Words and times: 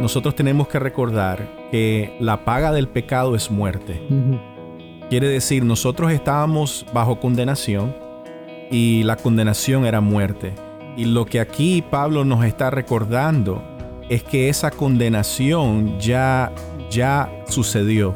Nosotros 0.00 0.34
tenemos 0.34 0.68
que 0.68 0.78
recordar 0.78 1.68
que 1.70 2.16
la 2.18 2.44
paga 2.44 2.72
del 2.72 2.88
pecado 2.88 3.36
es 3.36 3.50
muerte. 3.50 4.02
Quiere 5.08 5.28
decir, 5.28 5.64
nosotros 5.64 6.10
estábamos 6.10 6.86
bajo 6.92 7.20
condenación 7.20 7.94
y 8.70 9.02
la 9.04 9.16
condenación 9.16 9.84
era 9.84 10.00
muerte. 10.00 10.54
Y 10.96 11.04
lo 11.04 11.24
que 11.24 11.40
aquí 11.40 11.84
Pablo 11.88 12.24
nos 12.24 12.44
está 12.44 12.70
recordando 12.70 13.62
es 14.08 14.22
que 14.22 14.48
esa 14.48 14.70
condenación 14.70 15.98
ya, 16.00 16.52
ya 16.90 17.30
sucedió 17.48 18.14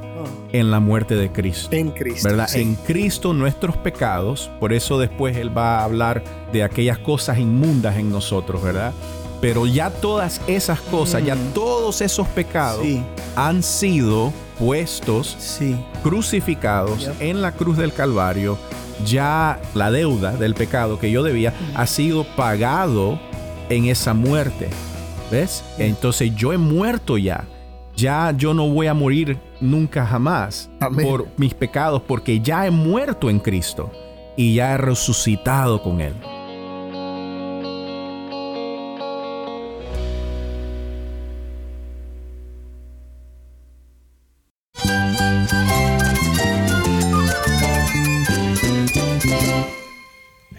en 0.52 0.70
la 0.70 0.80
muerte 0.80 1.14
de 1.14 1.30
Cristo. 1.30 1.74
En 1.74 1.90
Cristo. 1.90 2.28
¿Verdad? 2.28 2.48
En 2.54 2.74
Cristo 2.74 3.32
nuestros 3.32 3.76
pecados, 3.76 4.50
por 4.58 4.72
eso 4.72 4.98
después 4.98 5.36
Él 5.36 5.56
va 5.56 5.80
a 5.80 5.84
hablar 5.84 6.24
de 6.52 6.62
aquellas 6.62 6.98
cosas 6.98 7.38
inmundas 7.38 7.96
en 7.96 8.10
nosotros, 8.10 8.62
¿verdad? 8.62 8.92
Pero 9.40 9.66
ya 9.66 9.90
todas 9.90 10.40
esas 10.46 10.80
cosas, 10.80 11.24
ya 11.24 11.34
Mm. 11.34 11.52
todos 11.54 12.00
esos 12.00 12.26
pecados 12.28 12.82
Sí. 12.82 13.02
han 13.36 13.62
sido 13.62 14.32
puestos, 14.58 15.36
Sí. 15.38 15.76
crucificados 16.02 17.00
Yep. 17.00 17.20
en 17.22 17.42
la 17.42 17.52
cruz 17.52 17.76
del 17.76 17.92
Calvario. 17.92 18.58
Ya 19.04 19.60
la 19.74 19.90
deuda 19.90 20.32
del 20.32 20.54
pecado 20.54 20.98
que 20.98 21.10
yo 21.10 21.22
debía 21.22 21.52
ha 21.74 21.86
sido 21.86 22.24
pagado 22.34 23.18
en 23.68 23.84
esa 23.86 24.14
muerte. 24.14 24.68
¿Ves? 25.30 25.62
Entonces 25.78 26.34
yo 26.34 26.52
he 26.52 26.58
muerto 26.58 27.18
ya. 27.18 27.44
Ya 27.96 28.32
yo 28.36 28.54
no 28.54 28.68
voy 28.68 28.86
a 28.86 28.94
morir 28.94 29.38
nunca 29.60 30.06
jamás 30.06 30.70
Amén. 30.80 31.06
por 31.06 31.26
mis 31.36 31.52
pecados 31.54 32.00
porque 32.06 32.40
ya 32.40 32.66
he 32.66 32.70
muerto 32.70 33.28
en 33.28 33.38
Cristo 33.38 33.90
y 34.36 34.54
ya 34.54 34.72
he 34.74 34.78
resucitado 34.78 35.82
con 35.82 36.00
Él. 36.00 36.14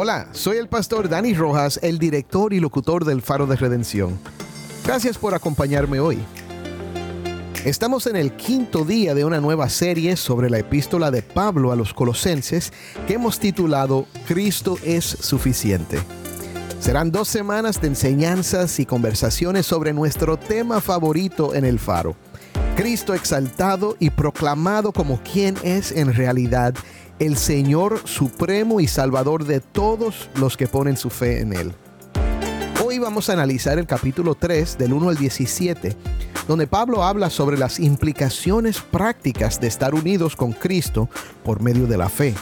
Hola, 0.00 0.28
soy 0.30 0.58
el 0.58 0.68
pastor 0.68 1.08
Dani 1.08 1.34
Rojas, 1.34 1.80
el 1.82 1.98
director 1.98 2.52
y 2.52 2.60
locutor 2.60 3.04
del 3.04 3.20
Faro 3.20 3.48
de 3.48 3.56
Redención. 3.56 4.16
Gracias 4.84 5.18
por 5.18 5.34
acompañarme 5.34 5.98
hoy. 5.98 6.20
Estamos 7.64 8.06
en 8.06 8.14
el 8.14 8.36
quinto 8.36 8.84
día 8.84 9.12
de 9.16 9.24
una 9.24 9.40
nueva 9.40 9.68
serie 9.68 10.14
sobre 10.14 10.50
la 10.50 10.60
epístola 10.60 11.10
de 11.10 11.22
Pablo 11.22 11.72
a 11.72 11.74
los 11.74 11.94
colosenses 11.94 12.72
que 13.08 13.14
hemos 13.14 13.40
titulado 13.40 14.06
Cristo 14.28 14.78
es 14.84 15.04
suficiente. 15.04 15.98
Serán 16.78 17.10
dos 17.10 17.26
semanas 17.26 17.80
de 17.80 17.88
enseñanzas 17.88 18.78
y 18.78 18.86
conversaciones 18.86 19.66
sobre 19.66 19.92
nuestro 19.92 20.36
tema 20.36 20.80
favorito 20.80 21.56
en 21.56 21.64
el 21.64 21.80
faro. 21.80 22.14
Cristo 22.76 23.14
exaltado 23.14 23.96
y 23.98 24.10
proclamado 24.10 24.92
como 24.92 25.20
quien 25.24 25.56
es 25.64 25.90
en 25.90 26.14
realidad 26.14 26.76
el 27.18 27.36
Señor 27.36 28.00
supremo 28.04 28.80
y 28.80 28.86
Salvador 28.86 29.44
de 29.44 29.60
todos 29.60 30.28
los 30.36 30.56
que 30.56 30.68
ponen 30.68 30.96
su 30.96 31.10
fe 31.10 31.40
en 31.40 31.52
Él. 31.52 31.72
Hoy 32.84 32.98
vamos 32.98 33.28
a 33.28 33.32
analizar 33.32 33.78
el 33.78 33.86
capítulo 33.86 34.34
3 34.36 34.78
del 34.78 34.92
1 34.92 35.08
al 35.08 35.16
17, 35.16 35.96
donde 36.46 36.66
Pablo 36.66 37.02
habla 37.02 37.28
sobre 37.28 37.58
las 37.58 37.80
implicaciones 37.80 38.80
prácticas 38.80 39.60
de 39.60 39.66
estar 39.66 39.94
unidos 39.94 40.36
con 40.36 40.52
Cristo 40.52 41.08
por 41.44 41.60
medio 41.60 41.86
de 41.86 41.98
la 41.98 42.08
fe. 42.08 42.34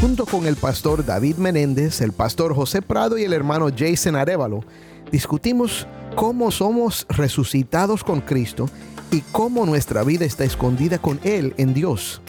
Junto 0.00 0.24
con 0.24 0.46
el 0.46 0.56
pastor 0.56 1.04
David 1.04 1.36
Menéndez, 1.36 2.00
el 2.00 2.12
pastor 2.12 2.54
José 2.54 2.82
Prado 2.82 3.18
y 3.18 3.24
el 3.24 3.32
hermano 3.32 3.68
Jason 3.76 4.14
Arevalo, 4.14 4.64
discutimos 5.10 5.86
cómo 6.14 6.50
somos 6.52 7.06
resucitados 7.08 8.04
con 8.04 8.20
Cristo 8.20 8.70
y 9.10 9.20
cómo 9.32 9.66
nuestra 9.66 10.04
vida 10.04 10.24
está 10.24 10.44
escondida 10.44 10.98
con 10.98 11.20
Él 11.24 11.54
en 11.58 11.74
Dios. 11.74 12.22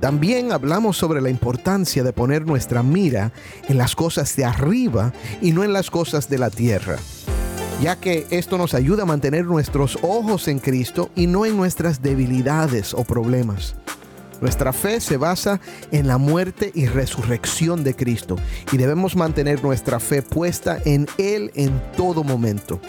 También 0.00 0.50
hablamos 0.50 0.96
sobre 0.96 1.20
la 1.20 1.28
importancia 1.28 2.02
de 2.02 2.14
poner 2.14 2.46
nuestra 2.46 2.82
mira 2.82 3.32
en 3.68 3.76
las 3.76 3.94
cosas 3.94 4.34
de 4.34 4.46
arriba 4.46 5.12
y 5.42 5.52
no 5.52 5.62
en 5.62 5.74
las 5.74 5.90
cosas 5.90 6.30
de 6.30 6.38
la 6.38 6.48
tierra, 6.48 6.96
ya 7.82 7.96
que 7.96 8.26
esto 8.30 8.56
nos 8.56 8.72
ayuda 8.72 9.02
a 9.02 9.06
mantener 9.06 9.44
nuestros 9.44 9.98
ojos 10.00 10.48
en 10.48 10.58
Cristo 10.58 11.10
y 11.14 11.26
no 11.26 11.44
en 11.44 11.54
nuestras 11.54 12.00
debilidades 12.00 12.94
o 12.94 13.04
problemas. 13.04 13.74
Nuestra 14.40 14.72
fe 14.72 15.02
se 15.02 15.18
basa 15.18 15.60
en 15.92 16.08
la 16.08 16.16
muerte 16.16 16.72
y 16.74 16.86
resurrección 16.86 17.84
de 17.84 17.94
Cristo 17.94 18.36
y 18.72 18.78
debemos 18.78 19.16
mantener 19.16 19.62
nuestra 19.62 20.00
fe 20.00 20.22
puesta 20.22 20.78
en 20.86 21.08
Él 21.18 21.52
en 21.54 21.78
todo 21.94 22.24
momento. 22.24 22.80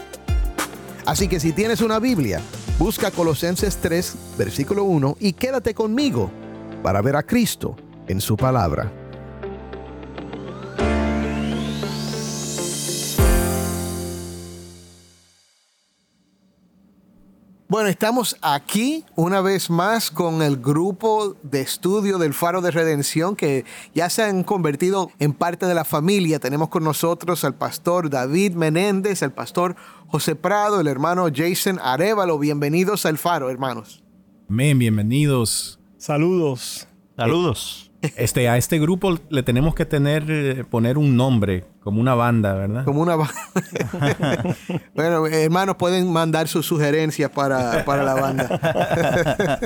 Así 1.06 1.28
que 1.28 1.42
si 1.42 1.52
tienes 1.52 1.82
una 1.82 2.00
Biblia, 2.00 2.40
busca 2.80 3.12
Colosenses 3.12 3.80
3, 3.82 4.16
versículo 4.38 4.86
1 4.86 5.18
y 5.20 5.34
quédate 5.34 5.74
conmigo 5.74 6.32
para 6.82 7.02
ver 7.02 7.16
a 7.16 7.24
Cristo 7.24 7.76
en 8.08 8.22
su 8.22 8.36
palabra. 8.38 8.92
Bueno, 17.72 17.88
estamos 17.88 18.36
aquí 18.42 19.06
una 19.16 19.40
vez 19.40 19.70
más 19.70 20.12
con 20.12 20.42
el 20.42 20.58
grupo 20.58 21.38
de 21.42 21.62
estudio 21.62 22.18
del 22.18 22.34
Faro 22.34 22.60
de 22.60 22.70
Redención 22.70 23.38
que 23.38 23.64
ya 23.96 24.10
se 24.10 24.24
han 24.24 24.44
convertido 24.44 25.10
en 25.20 25.32
parte 25.32 25.66
de 25.66 25.74
la 25.74 25.86
familia. 25.86 26.40
Tenemos 26.40 26.68
con 26.68 26.84
nosotros 26.84 27.46
al 27.46 27.56
pastor 27.56 28.10
David 28.10 28.56
Menéndez, 28.56 29.22
el 29.22 29.32
pastor 29.32 29.78
José 30.08 30.36
Prado, 30.36 30.82
el 30.82 30.88
hermano 30.88 31.28
Jason 31.34 31.80
Arevalo. 31.82 32.38
Bienvenidos 32.38 33.06
al 33.06 33.18
Faro, 33.18 33.50
hermanos. 33.50 34.04
Amén, 34.50 34.78
bienvenidos. 34.78 35.81
Saludos. 36.02 36.88
Saludos. 37.16 37.92
Este, 38.02 38.50
a 38.50 38.58
este 38.58 38.80
grupo 38.80 39.20
le 39.30 39.44
tenemos 39.44 39.76
que 39.76 39.86
tener, 39.86 40.26
eh, 40.30 40.64
poner 40.68 40.98
un 40.98 41.16
nombre, 41.16 41.64
como 41.84 42.02
una 42.02 42.16
banda, 42.16 42.56
¿verdad? 42.56 42.86
Como 42.86 43.04
una 43.04 43.16
banda. 43.16 43.36
bueno, 44.96 45.28
hermanos, 45.28 45.76
pueden 45.76 46.12
mandar 46.12 46.48
sus 46.48 46.66
sugerencias 46.66 47.30
para, 47.30 47.86
para 47.86 48.02
la 48.02 48.16
banda. 48.16 49.62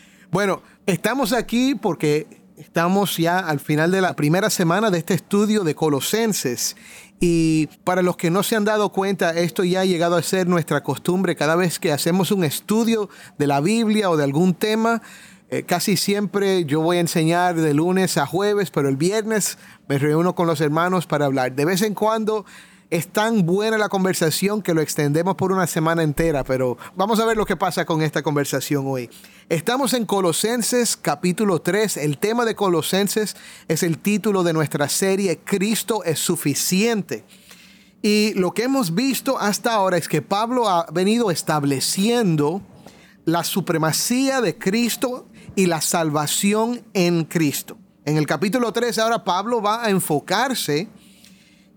bueno, 0.30 0.62
estamos 0.86 1.32
aquí 1.32 1.74
porque 1.74 2.28
estamos 2.56 3.16
ya 3.16 3.40
al 3.40 3.58
final 3.58 3.90
de 3.90 4.02
la 4.02 4.14
primera 4.14 4.50
semana 4.50 4.88
de 4.88 4.98
este 4.98 5.14
estudio 5.14 5.64
de 5.64 5.74
Colosenses. 5.74 6.76
Y 7.18 7.68
para 7.82 8.02
los 8.02 8.16
que 8.16 8.30
no 8.30 8.44
se 8.44 8.54
han 8.54 8.64
dado 8.64 8.90
cuenta, 8.90 9.30
esto 9.30 9.64
ya 9.64 9.80
ha 9.80 9.84
llegado 9.84 10.14
a 10.14 10.22
ser 10.22 10.46
nuestra 10.46 10.84
costumbre. 10.84 11.34
Cada 11.34 11.56
vez 11.56 11.80
que 11.80 11.90
hacemos 11.90 12.30
un 12.30 12.44
estudio 12.44 13.08
de 13.36 13.48
la 13.48 13.60
Biblia 13.60 14.10
o 14.10 14.16
de 14.16 14.22
algún 14.22 14.54
tema, 14.54 15.02
eh, 15.52 15.64
casi 15.64 15.98
siempre 15.98 16.64
yo 16.64 16.80
voy 16.80 16.96
a 16.96 17.00
enseñar 17.00 17.56
de 17.56 17.74
lunes 17.74 18.16
a 18.16 18.24
jueves, 18.24 18.70
pero 18.70 18.88
el 18.88 18.96
viernes 18.96 19.58
me 19.86 19.98
reúno 19.98 20.34
con 20.34 20.46
los 20.46 20.62
hermanos 20.62 21.06
para 21.06 21.26
hablar. 21.26 21.52
De 21.52 21.66
vez 21.66 21.82
en 21.82 21.92
cuando 21.92 22.46
es 22.88 23.08
tan 23.08 23.44
buena 23.44 23.76
la 23.76 23.90
conversación 23.90 24.62
que 24.62 24.72
lo 24.72 24.80
extendemos 24.80 25.34
por 25.34 25.52
una 25.52 25.66
semana 25.66 26.02
entera, 26.02 26.42
pero 26.42 26.78
vamos 26.96 27.20
a 27.20 27.26
ver 27.26 27.36
lo 27.36 27.44
que 27.44 27.58
pasa 27.58 27.84
con 27.84 28.00
esta 28.00 28.22
conversación 28.22 28.86
hoy. 28.86 29.10
Estamos 29.50 29.92
en 29.92 30.06
Colosenses 30.06 30.96
capítulo 30.96 31.60
3. 31.60 31.98
El 31.98 32.16
tema 32.16 32.46
de 32.46 32.54
Colosenses 32.54 33.36
es 33.68 33.82
el 33.82 33.98
título 33.98 34.44
de 34.44 34.54
nuestra 34.54 34.88
serie 34.88 35.38
Cristo 35.44 36.02
es 36.02 36.18
suficiente. 36.18 37.24
Y 38.00 38.32
lo 38.36 38.52
que 38.52 38.62
hemos 38.62 38.94
visto 38.94 39.38
hasta 39.38 39.74
ahora 39.74 39.98
es 39.98 40.08
que 40.08 40.22
Pablo 40.22 40.66
ha 40.66 40.86
venido 40.90 41.30
estableciendo 41.30 42.62
la 43.26 43.44
supremacía 43.44 44.40
de 44.40 44.56
Cristo 44.56 45.26
y 45.56 45.66
la 45.66 45.80
salvación 45.80 46.82
en 46.94 47.24
Cristo. 47.24 47.78
En 48.04 48.16
el 48.16 48.26
capítulo 48.26 48.72
3 48.72 48.98
ahora 48.98 49.24
Pablo 49.24 49.62
va 49.62 49.84
a 49.84 49.90
enfocarse 49.90 50.88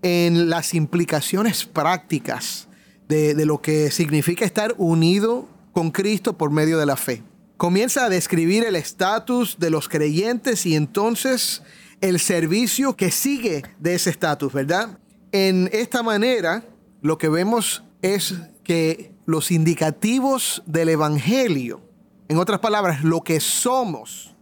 en 0.02 0.50
las 0.50 0.74
implicaciones 0.74 1.64
prácticas 1.64 2.68
de, 3.08 3.34
de, 3.34 3.46
lo 3.46 3.62
que 3.62 3.90
significa 3.90 4.44
estar 4.44 4.74
unido 4.78 5.48
con 5.72 5.90
Cristo 5.90 6.36
por 6.36 6.50
medio 6.50 6.78
de 6.78 6.86
la 6.86 6.96
fe. 6.96 7.22
Comienza 7.56 8.04
a 8.04 8.08
describir 8.08 8.64
el 8.64 8.76
estatus 8.76 9.58
de 9.58 9.70
los 9.70 9.88
creyentes 9.88 10.66
y 10.66 10.74
entonces 10.74 11.62
el 12.00 12.18
servicio 12.18 12.96
que 12.96 13.10
sigue 13.10 13.62
de 13.78 13.94
ese 13.94 14.10
estatus, 14.10 14.52
¿verdad? 14.52 14.98
En 15.32 15.68
esta 15.72 16.02
manera, 16.02 16.64
lo 17.02 17.18
que 17.18 17.28
vemos 17.28 17.84
es 18.02 18.34
que 18.64 19.12
los 19.26 19.50
indicativos 19.50 20.62
del 20.66 20.88
Evangelio, 20.88 21.82
en 22.28 22.38
otras 22.38 22.60
palabras, 22.60 23.04
lo 23.04 23.22
que 23.22 23.40
somos 23.40 24.34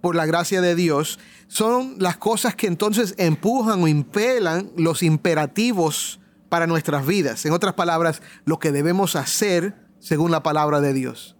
por 0.00 0.16
la 0.16 0.26
gracia 0.26 0.60
de 0.60 0.74
Dios, 0.74 1.18
son 1.48 1.96
las 1.98 2.16
cosas 2.16 2.54
que 2.54 2.66
entonces 2.66 3.14
empujan 3.18 3.82
o 3.82 3.88
impelan 3.88 4.70
los 4.76 5.02
imperativos 5.02 6.20
para 6.48 6.66
nuestras 6.66 7.06
vidas. 7.06 7.44
En 7.46 7.52
otras 7.52 7.74
palabras, 7.74 8.22
lo 8.44 8.58
que 8.58 8.72
debemos 8.72 9.14
hacer 9.16 9.74
según 9.98 10.30
la 10.30 10.42
palabra 10.42 10.80
de 10.80 10.92
Dios. 10.94 11.36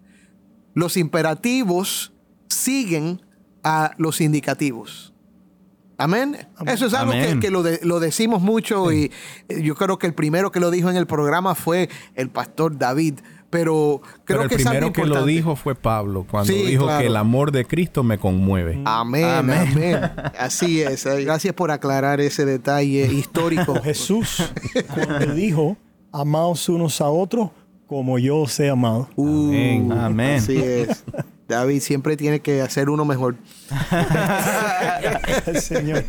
Los 0.75 0.97
imperativos 0.97 2.13
siguen 2.49 3.23
a 3.65 3.93
los 3.99 4.21
indicativos. 4.21 5.13
Amén. 5.97 6.49
Eso 6.67 6.87
es 6.87 6.95
algo 6.95 7.13
que, 7.13 7.25
Amén. 7.25 7.41
que 7.41 7.51
lo, 7.51 7.63
de- 7.63 7.81
lo 7.83 8.01
decimos 8.01 8.41
mucho 8.41 8.91
y 8.91 9.11
eh, 9.49 9.63
yo 9.63 9.75
creo 9.75 9.99
que 9.99 10.07
el 10.07 10.15
primero 10.15 10.51
que 10.51 10.59
lo 10.61 10.71
dijo 10.71 10.89
en 10.89 10.97
el 10.97 11.07
programa 11.07 11.55
fue 11.55 11.91
el 12.15 12.31
pastor 12.31 12.79
David. 12.79 13.21
Pero 13.51 14.01
creo 14.03 14.15
Pero 14.25 14.43
el 14.45 14.49
que 14.49 14.55
es 14.55 14.67
algo 14.67 14.93
primero 14.93 14.93
que 14.93 15.07
lo 15.07 15.27
dijo 15.27 15.57
fue 15.57 15.75
Pablo, 15.75 16.25
cuando 16.31 16.53
Sí, 16.53 16.63
dijo 16.67 16.85
claro. 16.85 17.01
que 17.01 17.07
el 17.09 17.17
amor 17.17 17.51
de 17.51 17.65
Cristo 17.65 18.05
me 18.05 18.17
conmueve. 18.17 18.81
Amén, 18.85 19.25
amén. 19.25 20.01
Así 20.39 20.81
es. 20.81 21.05
Gracias 21.05 21.53
por 21.55 21.73
aclarar 21.73 22.21
ese 22.21 22.45
detalle 22.45 23.07
histórico. 23.13 23.75
Jesús 23.83 24.53
cuando 24.95 25.35
dijo, 25.35 25.77
amaos 26.13 26.69
unos 26.69 27.01
a 27.01 27.09
otros 27.09 27.51
como 27.89 28.21
yo 28.21 28.39
os 28.39 28.61
he 28.61 28.71
amado. 28.71 29.09
Uh, 29.17 29.49
Amén. 29.49 29.93
Amén. 29.93 30.37
Así 30.39 30.57
es. 30.57 31.03
David 31.49 31.81
siempre 31.81 32.17
tiene 32.17 32.39
que 32.39 32.63
hacer 32.63 32.89
uno 32.89 33.05
mejor. 33.05 33.35
Señor. 35.61 36.05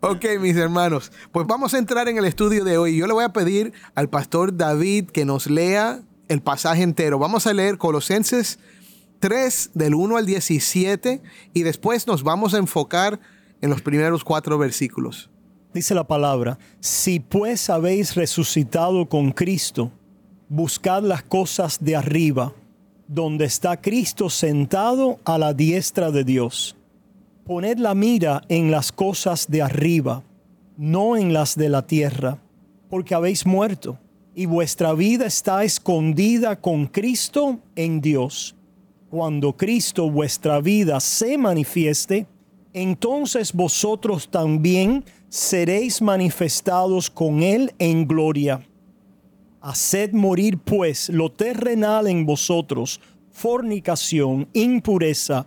Ok, 0.00 0.24
mis 0.40 0.56
hermanos, 0.56 1.10
pues 1.32 1.44
vamos 1.48 1.74
a 1.74 1.78
entrar 1.78 2.06
en 2.06 2.18
el 2.18 2.24
estudio 2.24 2.62
de 2.62 2.78
hoy. 2.78 2.96
Yo 2.96 3.08
le 3.08 3.14
voy 3.14 3.24
a 3.24 3.32
pedir 3.32 3.72
al 3.96 4.08
pastor 4.08 4.56
David 4.56 5.10
que 5.10 5.24
nos 5.24 5.48
lea 5.48 6.02
el 6.28 6.40
pasaje 6.40 6.84
entero. 6.84 7.18
Vamos 7.18 7.48
a 7.48 7.52
leer 7.52 7.78
Colosenses 7.78 8.60
3 9.18 9.70
del 9.74 9.96
1 9.96 10.16
al 10.16 10.24
17 10.24 11.20
y 11.52 11.62
después 11.64 12.06
nos 12.06 12.22
vamos 12.22 12.54
a 12.54 12.58
enfocar 12.58 13.18
en 13.60 13.70
los 13.70 13.82
primeros 13.82 14.22
cuatro 14.22 14.56
versículos. 14.56 15.30
Dice 15.74 15.96
la 15.96 16.06
palabra, 16.06 16.60
si 16.78 17.18
pues 17.18 17.68
habéis 17.68 18.14
resucitado 18.14 19.08
con 19.08 19.32
Cristo, 19.32 19.90
buscad 20.48 21.02
las 21.02 21.24
cosas 21.24 21.82
de 21.82 21.96
arriba, 21.96 22.54
donde 23.08 23.46
está 23.46 23.80
Cristo 23.80 24.30
sentado 24.30 25.18
a 25.24 25.38
la 25.38 25.54
diestra 25.54 26.12
de 26.12 26.22
Dios. 26.22 26.77
Poned 27.48 27.78
la 27.78 27.94
mira 27.94 28.42
en 28.50 28.70
las 28.70 28.92
cosas 28.92 29.50
de 29.50 29.62
arriba, 29.62 30.22
no 30.76 31.16
en 31.16 31.32
las 31.32 31.56
de 31.56 31.70
la 31.70 31.86
tierra, 31.86 32.42
porque 32.90 33.14
habéis 33.14 33.46
muerto, 33.46 33.98
y 34.34 34.44
vuestra 34.44 34.92
vida 34.92 35.24
está 35.24 35.64
escondida 35.64 36.60
con 36.60 36.84
Cristo 36.88 37.58
en 37.74 38.02
Dios. 38.02 38.54
Cuando 39.08 39.56
Cristo 39.56 40.10
vuestra 40.10 40.60
vida 40.60 41.00
se 41.00 41.38
manifieste, 41.38 42.26
entonces 42.74 43.54
vosotros 43.54 44.28
también 44.28 45.02
seréis 45.30 46.02
manifestados 46.02 47.08
con 47.08 47.42
Él 47.42 47.72
en 47.78 48.06
gloria. 48.06 48.60
Haced 49.62 50.12
morir 50.12 50.58
pues 50.58 51.08
lo 51.08 51.32
terrenal 51.32 52.08
en 52.08 52.26
vosotros, 52.26 53.00
fornicación, 53.30 54.50
impureza, 54.52 55.46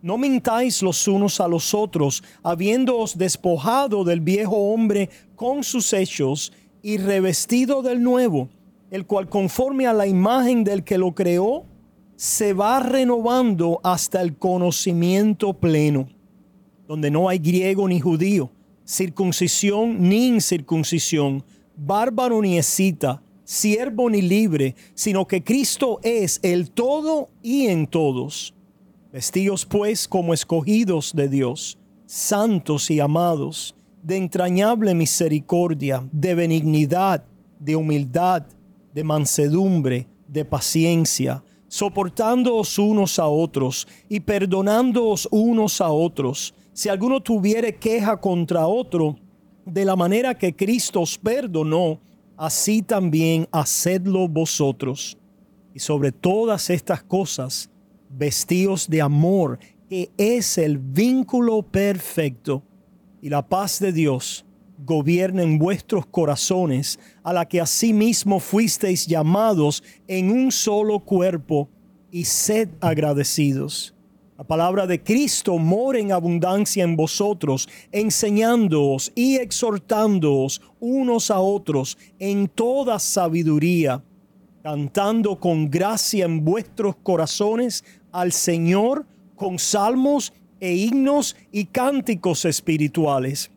No 0.00 0.16
mintáis 0.16 0.80
los 0.82 1.08
unos 1.08 1.40
a 1.40 1.48
los 1.48 1.74
otros, 1.74 2.22
habiéndoos 2.44 3.18
despojado 3.18 4.04
del 4.04 4.20
viejo 4.20 4.56
hombre 4.72 5.10
con 5.34 5.64
sus 5.64 5.92
hechos 5.92 6.52
y 6.82 6.98
revestido 6.98 7.82
del 7.82 8.02
nuevo, 8.02 8.48
el 8.90 9.06
cual 9.06 9.28
conforme 9.28 9.86
a 9.86 9.92
la 9.92 10.06
imagen 10.06 10.62
del 10.62 10.84
que 10.84 10.98
lo 10.98 11.14
creó, 11.14 11.64
se 12.14 12.52
va 12.52 12.80
renovando 12.80 13.80
hasta 13.82 14.20
el 14.20 14.36
conocimiento 14.36 15.54
pleno, 15.54 16.08
donde 16.86 17.10
no 17.10 17.28
hay 17.28 17.38
griego 17.38 17.88
ni 17.88 17.98
judío, 17.98 18.50
circuncisión 18.84 20.08
ni 20.08 20.28
incircuncisión, 20.28 21.44
bárbaro 21.76 22.40
ni 22.40 22.56
escita, 22.56 23.20
siervo 23.42 24.10
ni 24.10 24.22
libre, 24.22 24.76
sino 24.94 25.26
que 25.26 25.42
Cristo 25.42 25.98
es 26.02 26.38
el 26.42 26.70
todo 26.70 27.30
y 27.42 27.66
en 27.66 27.86
todos. 27.86 28.54
Vestíos 29.10 29.64
pues 29.64 30.06
como 30.06 30.34
escogidos 30.34 31.14
de 31.14 31.28
Dios, 31.30 31.78
santos 32.04 32.90
y 32.90 33.00
amados, 33.00 33.74
de 34.02 34.18
entrañable 34.18 34.94
misericordia, 34.94 36.06
de 36.12 36.34
benignidad, 36.34 37.24
de 37.58 37.74
humildad, 37.74 38.44
de 38.92 39.04
mansedumbre, 39.04 40.06
de 40.26 40.44
paciencia, 40.44 41.42
soportándoos 41.68 42.78
unos 42.78 43.18
a 43.18 43.28
otros 43.28 43.88
y 44.10 44.20
perdonándoos 44.20 45.26
unos 45.30 45.80
a 45.80 45.88
otros. 45.88 46.54
Si 46.74 46.90
alguno 46.90 47.22
tuviere 47.22 47.76
queja 47.76 48.20
contra 48.20 48.66
otro, 48.66 49.16
de 49.64 49.86
la 49.86 49.96
manera 49.96 50.36
que 50.36 50.54
Cristo 50.54 51.00
os 51.00 51.16
perdonó, 51.16 51.98
así 52.36 52.82
también 52.82 53.48
hacedlo 53.52 54.28
vosotros. 54.28 55.16
Y 55.74 55.78
sobre 55.78 56.12
todas 56.12 56.68
estas 56.68 57.02
cosas, 57.02 57.70
vestíos 58.10 58.88
de 58.88 59.02
amor, 59.02 59.58
que 59.88 60.10
es 60.16 60.58
el 60.58 60.78
vínculo 60.78 61.62
perfecto. 61.62 62.62
Y 63.20 63.28
la 63.28 63.48
paz 63.48 63.80
de 63.80 63.92
Dios 63.92 64.44
gobierna 64.84 65.42
en 65.42 65.58
vuestros 65.58 66.06
corazones, 66.06 66.98
a 67.22 67.32
la 67.32 67.46
que 67.46 67.60
asimismo 67.60 68.38
fuisteis 68.40 69.06
llamados 69.06 69.82
en 70.06 70.30
un 70.30 70.52
solo 70.52 71.00
cuerpo, 71.00 71.68
y 72.10 72.24
sed 72.24 72.70
agradecidos. 72.80 73.94
La 74.38 74.44
palabra 74.44 74.86
de 74.86 75.02
Cristo 75.02 75.58
mora 75.58 75.98
en 75.98 76.12
abundancia 76.12 76.84
en 76.84 76.94
vosotros, 76.94 77.68
enseñándoos 77.90 79.10
y 79.14 79.36
exhortándoos 79.36 80.62
unos 80.78 81.30
a 81.30 81.40
otros 81.40 81.98
en 82.20 82.46
toda 82.46 82.98
sabiduría, 83.00 84.02
cantando 84.62 85.40
con 85.40 85.68
gracia 85.68 86.24
en 86.24 86.44
vuestros 86.44 86.94
corazones 87.02 87.84
al 88.12 88.32
Señor 88.32 89.06
con 89.36 89.58
salmos 89.58 90.32
e 90.60 90.74
himnos 90.74 91.36
y 91.52 91.66
cánticos 91.66 92.44
espirituales. 92.44 93.50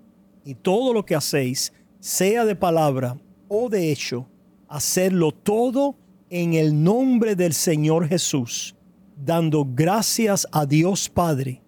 Y 0.46 0.56
todo 0.56 0.94
lo 0.94 1.06
que 1.06 1.16
hacéis, 1.16 1.74
sea 2.00 2.46
de 2.46 2.56
palabra 2.56 3.18
o 3.48 3.70
de 3.70 3.92
hecho, 3.92 4.28
hacerlo 4.68 5.32
todo 5.32 5.96
en 6.30 6.54
el 6.54 6.82
nombre 6.84 7.36
del 7.36 7.54
Señor 7.54 8.08
Jesús, 8.08 8.76
dando 9.18 9.68
gracias 9.70 10.48
a 10.52 10.66
Dios 10.66 11.10
Padre 11.10 11.62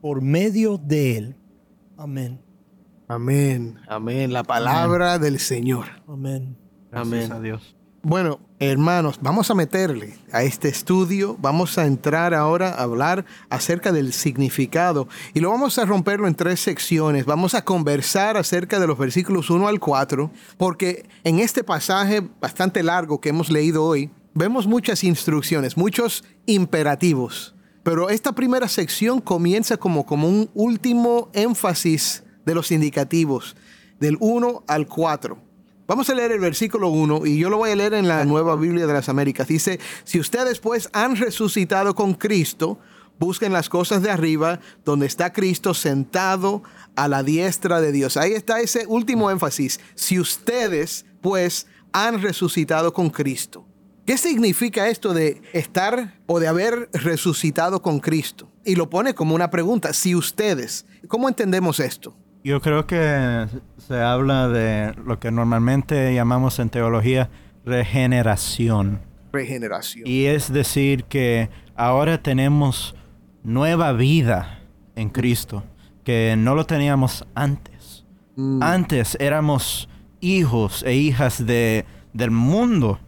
por 0.00 0.20
medio 0.20 0.76
de 0.78 1.16
Él. 1.16 1.36
Amén. 1.96 2.40
Amén, 3.08 3.78
amén. 3.88 4.32
La 4.32 4.44
palabra 4.44 5.18
del 5.18 5.40
Señor. 5.40 5.86
Amén. 6.06 6.56
Amén. 6.92 7.32
a 7.32 7.40
Dios. 7.40 7.74
Bueno, 8.02 8.40
hermanos, 8.60 9.18
vamos 9.20 9.50
a 9.50 9.54
meterle 9.54 10.16
a 10.32 10.42
este 10.42 10.68
estudio, 10.68 11.36
vamos 11.38 11.76
a 11.76 11.84
entrar 11.84 12.32
ahora 12.32 12.70
a 12.70 12.82
hablar 12.84 13.26
acerca 13.50 13.92
del 13.92 14.14
significado 14.14 15.06
y 15.34 15.40
lo 15.40 15.50
vamos 15.50 15.78
a 15.78 15.84
romperlo 15.84 16.26
en 16.26 16.34
tres 16.34 16.60
secciones. 16.60 17.26
Vamos 17.26 17.52
a 17.52 17.62
conversar 17.62 18.38
acerca 18.38 18.80
de 18.80 18.86
los 18.86 18.96
versículos 18.96 19.50
1 19.50 19.68
al 19.68 19.80
4, 19.80 20.30
porque 20.56 21.06
en 21.24 21.40
este 21.40 21.62
pasaje 21.62 22.26
bastante 22.40 22.82
largo 22.82 23.20
que 23.20 23.28
hemos 23.28 23.50
leído 23.50 23.84
hoy, 23.84 24.10
vemos 24.32 24.66
muchas 24.66 25.04
instrucciones, 25.04 25.76
muchos 25.76 26.24
imperativos. 26.46 27.54
Pero 27.82 28.08
esta 28.08 28.32
primera 28.32 28.68
sección 28.68 29.20
comienza 29.20 29.76
como, 29.76 30.06
como 30.06 30.26
un 30.26 30.48
último 30.54 31.28
énfasis 31.34 32.22
de 32.46 32.54
los 32.54 32.70
indicativos, 32.70 33.56
del 33.98 34.16
1 34.20 34.64
al 34.66 34.86
4. 34.86 35.49
Vamos 35.90 36.08
a 36.08 36.14
leer 36.14 36.30
el 36.30 36.38
versículo 36.38 36.88
1 36.90 37.26
y 37.26 37.36
yo 37.36 37.50
lo 37.50 37.56
voy 37.56 37.70
a 37.70 37.74
leer 37.74 37.94
en 37.94 38.06
la 38.06 38.24
Nueva 38.24 38.54
Biblia 38.54 38.86
de 38.86 38.92
las 38.92 39.08
Américas. 39.08 39.48
Dice, 39.48 39.80
si 40.04 40.20
ustedes 40.20 40.60
pues 40.60 40.88
han 40.92 41.16
resucitado 41.16 41.96
con 41.96 42.14
Cristo, 42.14 42.78
busquen 43.18 43.52
las 43.52 43.68
cosas 43.68 44.00
de 44.00 44.08
arriba, 44.08 44.60
donde 44.84 45.06
está 45.06 45.32
Cristo 45.32 45.74
sentado 45.74 46.62
a 46.94 47.08
la 47.08 47.24
diestra 47.24 47.80
de 47.80 47.90
Dios. 47.90 48.16
Ahí 48.16 48.34
está 48.34 48.60
ese 48.60 48.86
último 48.86 49.32
énfasis. 49.32 49.80
Si 49.96 50.20
ustedes, 50.20 51.06
pues, 51.22 51.66
han 51.90 52.22
resucitado 52.22 52.92
con 52.92 53.10
Cristo. 53.10 53.66
¿Qué 54.06 54.16
significa 54.16 54.88
esto 54.90 55.12
de 55.12 55.42
estar 55.52 56.20
o 56.26 56.38
de 56.38 56.46
haber 56.46 56.88
resucitado 56.92 57.82
con 57.82 57.98
Cristo? 57.98 58.48
Y 58.64 58.76
lo 58.76 58.88
pone 58.88 59.12
como 59.12 59.34
una 59.34 59.50
pregunta. 59.50 59.92
Si 59.92 60.14
ustedes, 60.14 60.86
¿cómo 61.08 61.28
entendemos 61.28 61.80
esto? 61.80 62.14
Yo 62.42 62.62
creo 62.62 62.86
que 62.86 63.46
se 63.76 64.00
habla 64.00 64.48
de 64.48 64.94
lo 65.04 65.18
que 65.18 65.30
normalmente 65.30 66.14
llamamos 66.14 66.58
en 66.58 66.70
teología 66.70 67.28
regeneración. 67.66 69.00
Regeneración. 69.30 70.06
Y 70.06 70.24
es 70.24 70.50
decir 70.50 71.04
que 71.04 71.50
ahora 71.76 72.22
tenemos 72.22 72.94
nueva 73.42 73.92
vida 73.92 74.60
en 74.96 75.10
Cristo, 75.10 75.64
que 76.02 76.34
no 76.38 76.54
lo 76.54 76.64
teníamos 76.64 77.26
antes. 77.34 78.06
Mm. 78.36 78.62
Antes 78.62 79.18
éramos 79.20 79.90
hijos 80.20 80.82
e 80.82 80.94
hijas 80.94 81.44
de, 81.44 81.84
del 82.14 82.30
mundo, 82.30 83.00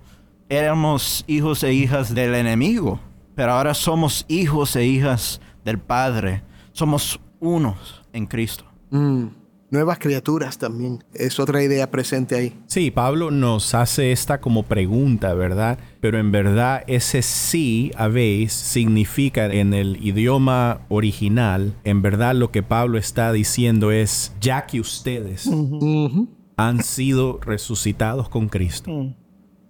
éramos 0.51 1.25
hijos 1.27 1.63
e 1.63 1.73
hijas 1.73 2.15
del 2.15 2.35
enemigo, 2.35 3.01
pero 3.35 3.53
ahora 3.53 3.73
somos 3.73 4.27
hijos 4.29 4.77
e 4.77 4.85
hijas 4.85 5.41
del 5.65 5.79
Padre, 5.79 6.43
somos 6.73 7.19
unos 7.41 8.03
en 8.13 8.27
Cristo. 8.27 8.72
Mm. 8.93 9.27
Nuevas 9.73 9.99
criaturas 9.99 10.59
también. 10.59 11.03
Es 11.15 11.41
otra 11.41 11.63
idea 11.63 11.91
presente 11.91 12.35
ahí. 12.35 12.53
Sí, 12.67 12.91
Pablo 12.91 13.31
nos 13.31 13.75
hace 13.75 14.13
esta 14.13 14.39
como 14.39 14.65
pregunta, 14.65 15.33
¿verdad? 15.33 15.79
Pero 15.99 16.19
en 16.19 16.31
verdad 16.31 16.85
ese 16.87 17.23
sí 17.23 17.91
habéis 17.97 18.53
significa 18.53 19.47
en 19.47 19.73
el 19.73 19.97
idioma 20.05 20.83
original, 20.91 21.75
en 21.85 22.03
verdad 22.03 22.35
lo 22.35 22.51
que 22.51 22.63
Pablo 22.63 22.99
está 22.99 23.33
diciendo 23.33 23.93
es, 23.93 24.35
ya 24.43 24.67
que 24.67 24.79
ustedes 24.79 25.49
han 26.59 26.83
sido 26.83 27.41
resucitados 27.41 28.29
con 28.29 28.51
Cristo. 28.51 28.91
Mm. 28.91 29.15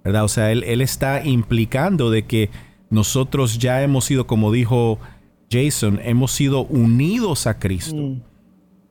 ¿Verdad? 0.03 0.25
O 0.25 0.29
sea, 0.29 0.51
él, 0.51 0.65
él 0.65 0.81
está 0.81 1.25
implicando 1.25 2.11
de 2.11 2.27
que 2.27 2.51
nosotros 2.91 3.61
ya 3.61 3.85
hemos 3.85 4.07
sido, 4.07 4.27
como 4.27 4.51
dijo 4.51 4.99
Jason, 5.49 6.01
hemos 6.03 6.33
sido 6.33 6.65
unidos 6.65 7.47
a 7.47 7.61
Cristo. 7.61 7.95
Mm. 7.95 8.32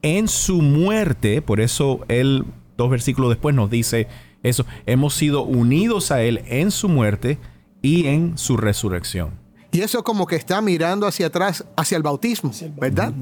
En 0.01 0.27
su 0.27 0.61
muerte, 0.61 1.41
por 1.41 1.59
eso 1.59 2.01
él, 2.07 2.45
dos 2.77 2.89
versículos 2.89 3.29
después 3.29 3.55
nos 3.55 3.69
dice 3.69 4.07
eso, 4.43 4.65
hemos 4.85 5.13
sido 5.13 5.43
unidos 5.43 6.11
a 6.11 6.23
Él 6.23 6.41
en 6.47 6.71
su 6.71 6.89
muerte 6.89 7.37
y 7.81 8.07
en 8.07 8.37
su 8.37 8.57
resurrección. 8.57 9.39
Y 9.71 9.81
eso 9.81 10.03
como 10.03 10.25
que 10.25 10.35
está 10.35 10.61
mirando 10.61 11.07
hacia 11.07 11.27
atrás, 11.27 11.65
hacia 11.77 11.95
el 11.95 12.03
bautismo, 12.03 12.51
¿verdad? 12.77 13.13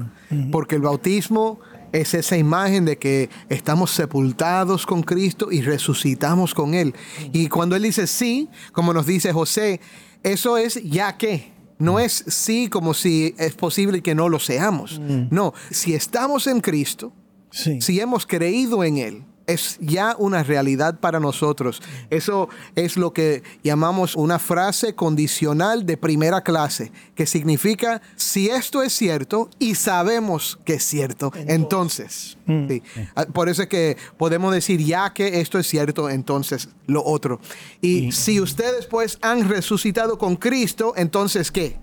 Porque 0.50 0.76
el 0.76 0.82
bautismo 0.82 1.60
es 1.92 2.14
esa 2.14 2.36
imagen 2.36 2.84
de 2.84 2.98
que 2.98 3.30
estamos 3.48 3.92
sepultados 3.92 4.84
con 4.84 5.02
Cristo 5.02 5.52
y 5.52 5.60
resucitamos 5.60 6.54
con 6.54 6.74
Él. 6.74 6.94
Y 7.32 7.48
cuando 7.48 7.76
Él 7.76 7.82
dice 7.82 8.06
sí, 8.06 8.48
como 8.72 8.92
nos 8.92 9.06
dice 9.06 9.32
José, 9.32 9.80
eso 10.22 10.56
es 10.56 10.82
ya 10.82 11.16
que. 11.16 11.52
No 11.80 11.98
es 11.98 12.24
sí 12.28 12.68
como 12.68 12.94
si 12.94 13.34
es 13.38 13.54
posible 13.54 14.02
que 14.02 14.14
no 14.14 14.28
lo 14.28 14.38
seamos. 14.38 15.00
No, 15.30 15.52
si 15.70 15.94
estamos 15.94 16.46
en 16.46 16.60
Cristo, 16.60 17.12
Sí. 17.50 17.80
si 17.80 17.98
hemos 17.98 18.26
creído 18.26 18.84
en 18.84 18.98
Él, 18.98 19.24
es 19.50 19.78
ya 19.80 20.16
una 20.18 20.42
realidad 20.42 20.98
para 20.98 21.20
nosotros. 21.20 21.82
Eso 22.10 22.48
es 22.74 22.96
lo 22.96 23.12
que 23.12 23.42
llamamos 23.62 24.16
una 24.16 24.38
frase 24.38 24.94
condicional 24.94 25.86
de 25.86 25.96
primera 25.96 26.42
clase, 26.42 26.92
que 27.14 27.26
significa, 27.26 28.02
si 28.16 28.48
esto 28.48 28.82
es 28.82 28.92
cierto 28.92 29.50
y 29.58 29.74
sabemos 29.74 30.58
que 30.64 30.74
es 30.74 30.84
cierto, 30.84 31.32
entonces. 31.46 32.36
sí. 32.46 32.82
Ah, 33.14 33.26
Por 33.32 33.48
eso 33.48 33.62
es 33.62 33.68
que 33.68 33.96
podemos 34.16 34.52
decir, 34.52 34.80
ya 34.84 35.12
que 35.12 35.40
esto 35.40 35.58
es 35.58 35.66
cierto, 35.66 36.08
entonces 36.10 36.68
lo 36.86 37.04
otro. 37.04 37.40
Y 37.80 38.12
si 38.12 38.40
ustedes 38.40 38.86
pues 38.86 39.18
han 39.22 39.48
resucitado 39.48 40.18
con 40.18 40.36
Cristo, 40.36 40.94
entonces 40.96 41.50
¿qué? 41.50 41.78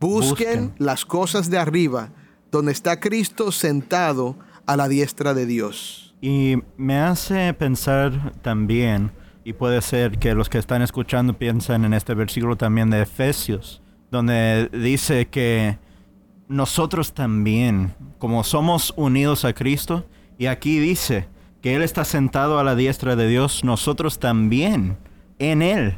Busquen, 0.00 0.28
Busquen. 0.68 0.74
las 0.78 1.04
cosas 1.04 1.50
de 1.50 1.58
arriba, 1.58 2.10
donde 2.50 2.72
está 2.72 3.00
Cristo 3.00 3.52
sentado 3.52 4.36
a 4.66 4.76
la 4.76 4.88
diestra 4.88 5.34
de 5.34 5.46
Dios. 5.46 6.07
Y 6.20 6.56
me 6.76 6.98
hace 6.98 7.54
pensar 7.54 8.32
también, 8.42 9.12
y 9.44 9.52
puede 9.52 9.80
ser 9.82 10.18
que 10.18 10.34
los 10.34 10.48
que 10.48 10.58
están 10.58 10.82
escuchando 10.82 11.34
piensan 11.34 11.84
en 11.84 11.94
este 11.94 12.14
versículo 12.14 12.56
también 12.56 12.90
de 12.90 13.02
Efesios, 13.02 13.82
donde 14.10 14.68
dice 14.72 15.28
que 15.28 15.78
nosotros 16.48 17.12
también, 17.12 17.94
como 18.18 18.42
somos 18.42 18.92
unidos 18.96 19.44
a 19.44 19.52
Cristo, 19.52 20.06
y 20.38 20.46
aquí 20.46 20.78
dice 20.78 21.28
que 21.62 21.76
Él 21.76 21.82
está 21.82 22.04
sentado 22.04 22.58
a 22.58 22.64
la 22.64 22.74
diestra 22.74 23.16
de 23.16 23.28
Dios, 23.28 23.64
nosotros 23.64 24.18
también 24.18 24.96
en 25.38 25.62
Él 25.62 25.96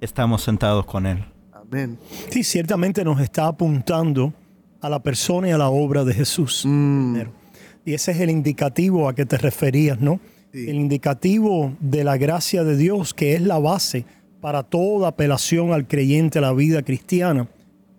estamos 0.00 0.42
sentados 0.42 0.84
con 0.84 1.06
Él. 1.06 1.24
Amén. 1.52 1.98
Sí, 2.30 2.44
ciertamente 2.44 3.04
nos 3.04 3.20
está 3.20 3.46
apuntando 3.46 4.34
a 4.80 4.90
la 4.90 5.02
persona 5.02 5.48
y 5.48 5.50
a 5.52 5.58
la 5.58 5.68
obra 5.68 6.04
de 6.04 6.12
Jesús. 6.12 6.64
Mm, 6.66 7.12
primero. 7.12 7.41
Y 7.84 7.94
ese 7.94 8.12
es 8.12 8.20
el 8.20 8.30
indicativo 8.30 9.08
a 9.08 9.14
que 9.14 9.26
te 9.26 9.38
referías, 9.38 10.00
¿no? 10.00 10.20
Sí. 10.52 10.68
El 10.68 10.76
indicativo 10.76 11.74
de 11.80 12.04
la 12.04 12.16
gracia 12.16 12.62
de 12.64 12.76
Dios, 12.76 13.14
que 13.14 13.34
es 13.34 13.42
la 13.42 13.58
base 13.58 14.04
para 14.40 14.62
toda 14.62 15.08
apelación 15.08 15.72
al 15.72 15.86
creyente 15.86 16.38
a 16.38 16.42
la 16.42 16.52
vida 16.52 16.82
cristiana, 16.82 17.48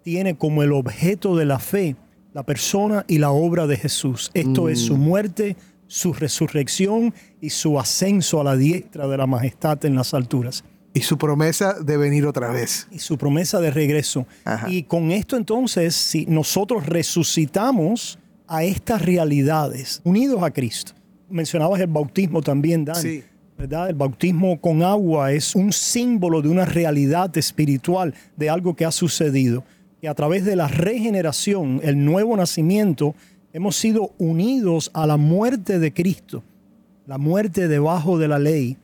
tiene 0.04 0.36
como 0.36 0.64
el 0.64 0.72
objeto 0.74 1.36
de 1.36 1.46
la 1.46 1.60
fe 1.60 1.96
la 2.34 2.44
persona 2.44 3.06
y 3.08 3.20
la 3.20 3.32
obra 3.32 3.68
de 3.68 3.78
Jesús. 3.78 4.32
Esto 4.34 4.68
es 4.68 4.80
su 4.80 4.98
muerte, 4.98 5.56
su 5.88 6.14
resurrección 6.14 7.14
y 7.40 7.52
su 7.52 7.80
ascenso 7.80 8.42
a 8.42 8.44
la 8.44 8.56
diestra 8.56 9.08
de 9.08 9.18
la 9.18 9.28
majestad 9.28 9.84
en 9.86 9.96
las 9.96 10.14
alturas 10.14 10.64
Y 10.96 11.02
su 11.02 11.18
promesa 11.18 11.74
de 11.80 11.98
venir 11.98 12.26
otra 12.26 12.52
vez. 12.52 12.88
y 12.92 13.00
su 13.00 13.18
promesa 13.18 13.60
de 13.62 13.72
regreso. 13.72 14.26
Ajá. 14.46 14.70
Y 14.70 14.84
con 14.84 15.12
esto 15.12 15.38
entonces, 15.38 15.96
si 15.96 16.26
nosotros 16.26 16.88
resucitamos 16.88 18.18
a 18.54 18.64
estas 18.64 19.02
realidades, 19.02 20.00
unidos 20.04 20.44
a 20.44 20.52
Cristo. 20.52 20.92
Mencionabas 21.28 21.82
el 21.82 21.88
bautismo 21.88 22.40
también, 22.44 22.86
Dani. 22.86 23.02
Sí. 23.02 23.24
¿verdad? 23.58 23.90
El 23.90 23.96
bautismo 23.96 24.62
con 24.62 24.84
agua 24.84 25.32
es 25.32 25.56
un 25.56 25.74
símbolo 25.74 26.40
de 26.40 26.50
una 26.50 26.64
realidad 26.64 27.36
espiritual, 27.36 28.14
de 28.38 28.52
algo 28.52 28.76
que 28.76 28.86
ha 28.86 28.92
sucedido. 28.92 29.64
Que 30.00 30.08
a 30.08 30.14
través 30.14 30.46
de 30.46 30.56
la 30.56 30.68
regeneración, 30.68 31.82
el 31.84 32.06
nuevo 32.06 32.38
nacimiento, 32.38 33.16
hemos 33.54 33.76
sido 33.76 34.12
unidos 34.20 34.92
a 34.94 35.08
la 35.08 35.18
muerte 35.18 35.80
de 35.80 35.92
Cristo, 35.92 36.44
la 37.08 37.18
muerte 37.18 37.68
debajo 37.68 38.20
de 38.20 38.28
la 38.28 38.38
ley 38.38 38.78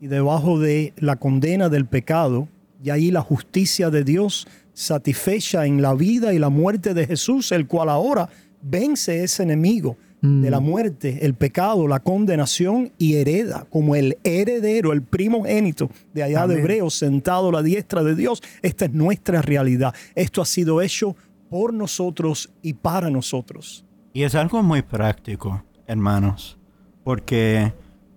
y 0.00 0.08
debajo 0.08 0.58
de 0.58 0.94
la 0.96 1.14
condena 1.14 1.68
del 1.68 1.86
pecado, 1.86 2.48
y 2.82 2.90
ahí 2.90 3.12
la 3.12 3.20
justicia 3.20 3.88
de 3.88 4.02
Dios 4.02 4.48
satisfecha 4.72 5.64
en 5.64 5.80
la 5.80 5.94
vida 5.94 6.34
y 6.34 6.40
la 6.40 6.48
muerte 6.48 6.92
de 6.92 7.06
Jesús, 7.06 7.52
el 7.52 7.68
cual 7.68 7.88
ahora 7.88 8.28
vence 8.62 9.22
ese 9.22 9.42
enemigo 9.42 9.96
de 10.22 10.50
la 10.50 10.60
muerte, 10.60 11.18
el 11.22 11.34
pecado, 11.34 11.88
la 11.88 11.98
condenación 11.98 12.92
y 12.96 13.14
hereda 13.16 13.66
como 13.68 13.96
el 13.96 14.18
heredero, 14.22 14.92
el 14.92 15.02
primogénito 15.02 15.90
de 16.14 16.22
allá 16.22 16.46
de 16.46 16.54
Amén. 16.54 16.58
Hebreos 16.60 16.94
sentado 16.94 17.48
a 17.48 17.52
la 17.52 17.62
diestra 17.62 18.04
de 18.04 18.14
Dios. 18.14 18.40
Esta 18.62 18.84
es 18.84 18.92
nuestra 18.92 19.42
realidad. 19.42 19.92
Esto 20.14 20.40
ha 20.40 20.46
sido 20.46 20.80
hecho 20.80 21.16
por 21.50 21.74
nosotros 21.74 22.52
y 22.62 22.74
para 22.74 23.10
nosotros. 23.10 23.84
Y 24.12 24.22
es 24.22 24.36
algo 24.36 24.62
muy 24.62 24.82
práctico, 24.82 25.64
hermanos, 25.88 26.56
porque 27.02 27.72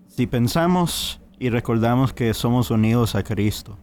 si 0.08 0.28
pensamos 0.28 1.20
y 1.40 1.50
recordamos 1.50 2.14
que 2.14 2.36
somos 2.36 2.70
unidos 2.70 3.16
a 3.16 3.24
Cristo 3.24 3.80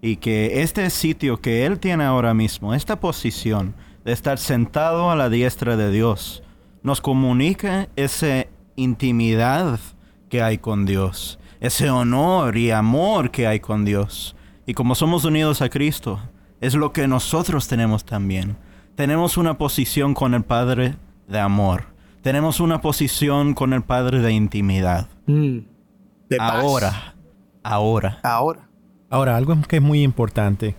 y 0.00 0.16
que 0.16 0.62
este 0.62 0.88
sitio 0.90 1.40
que 1.40 1.66
Él 1.66 1.80
tiene 1.80 2.04
ahora 2.04 2.34
mismo, 2.34 2.72
esta 2.72 3.00
posición 3.00 3.74
de 4.04 4.12
estar 4.12 4.38
sentado 4.38 5.10
a 5.10 5.16
la 5.16 5.28
diestra 5.28 5.76
de 5.76 5.90
Dios, 5.90 6.42
nos 6.82 7.00
comunica 7.00 7.88
esa 7.96 8.46
intimidad 8.76 9.80
que 10.28 10.42
hay 10.42 10.58
con 10.58 10.84
Dios, 10.84 11.38
ese 11.60 11.88
honor 11.90 12.56
y 12.56 12.70
amor 12.70 13.30
que 13.30 13.46
hay 13.46 13.60
con 13.60 13.84
Dios. 13.84 14.36
Y 14.66 14.74
como 14.74 14.94
somos 14.94 15.24
unidos 15.24 15.62
a 15.62 15.70
Cristo, 15.70 16.20
es 16.60 16.74
lo 16.74 16.92
que 16.92 17.08
nosotros 17.08 17.68
tenemos 17.68 18.04
también. 18.04 18.56
Tenemos 18.94 19.36
una 19.36 19.58
posición 19.58 20.14
con 20.14 20.34
el 20.34 20.42
Padre 20.42 20.96
de 21.26 21.40
amor. 21.40 21.86
Tenemos 22.22 22.60
una 22.60 22.80
posición 22.80 23.54
con 23.54 23.72
el 23.72 23.82
Padre 23.82 24.20
de 24.20 24.32
intimidad. 24.32 25.08
De 25.26 26.36
paz. 26.36 26.62
Ahora, 26.62 27.14
ahora. 27.62 28.20
Ahora. 28.22 28.68
Ahora, 29.10 29.36
algo 29.36 29.56
que 29.68 29.76
es 29.76 29.82
muy 29.82 30.02
importante, 30.02 30.74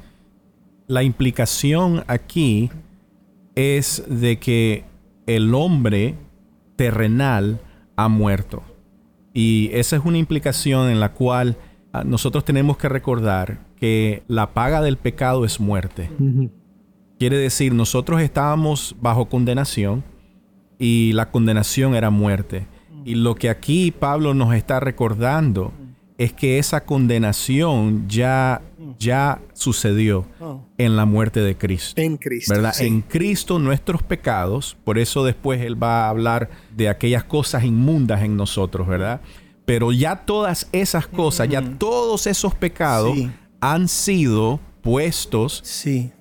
la 0.88 1.04
implicación 1.04 2.04
aquí 2.08 2.70
es 3.56 4.04
de 4.08 4.38
que 4.38 4.86
el 5.28 5.54
hombre 5.54 6.16
terrenal 6.76 7.60
ha 7.96 8.08
muerto. 8.08 8.64
Y 9.34 9.70
esa 9.74 9.96
es 9.98 10.06
una 10.06 10.18
implicación 10.18 10.90
en 10.90 11.00
la 11.00 11.14
cual 11.14 11.58
ah, 11.94 12.04
nosotros 12.06 12.46
tenemos 12.46 12.78
que 12.78 12.90
recordar 12.90 13.60
que 13.78 14.24
la 14.28 14.54
paga 14.54 14.82
del 14.82 14.98
pecado 14.98 15.46
es 15.46 15.60
muerte. 15.60 16.10
Quiere 17.20 17.38
decir, 17.38 17.74
nosotros 17.74 18.22
estábamos 18.22 18.96
bajo 19.02 19.26
condenación 19.26 20.04
y 20.78 21.14
la 21.14 21.32
condenación 21.32 21.96
era 21.96 22.10
muerte. 22.10 22.68
Y 23.06 23.16
lo 23.16 23.36
que 23.36 23.50
aquí 23.50 23.92
Pablo 23.92 24.34
nos 24.34 24.54
está 24.56 24.80
recordando 24.80 25.72
es 26.18 26.34
que 26.34 26.58
esa 26.60 26.86
condenación 26.86 28.08
ya, 28.08 28.62
ya 29.00 29.40
sucedió 29.54 30.26
en 30.78 30.96
la 30.96 31.06
muerte 31.06 31.40
de 31.42 31.58
Cristo. 31.58 32.02
En 32.02 32.18
Cristo. 32.18 32.54
¿Verdad? 32.54 32.74
sí. 32.74 32.86
En 32.86 33.02
Cristo 33.02 33.60
nuestros 33.60 34.04
pecados, 34.04 34.78
por 34.84 34.98
eso 34.98 35.24
después 35.24 35.62
él 35.62 35.82
va 35.82 36.06
a 36.06 36.10
hablar 36.10 36.50
de 36.76 36.90
aquellas 36.90 37.24
cosas 37.24 37.64
inmundas 37.64 38.22
en 38.24 38.36
nosotros, 38.38 38.88
¿verdad? 38.88 39.22
Pero 39.66 39.92
ya 39.92 40.16
todas 40.26 40.70
esas 40.72 41.08
cosas, 41.08 41.50
ya 41.50 41.62
todos 41.78 42.28
esos 42.28 42.54
pecados 42.56 43.14
Sí. 43.16 43.32
han 43.62 43.88
sido 43.88 44.60
puestos, 44.82 45.62
Sí. 45.64 46.12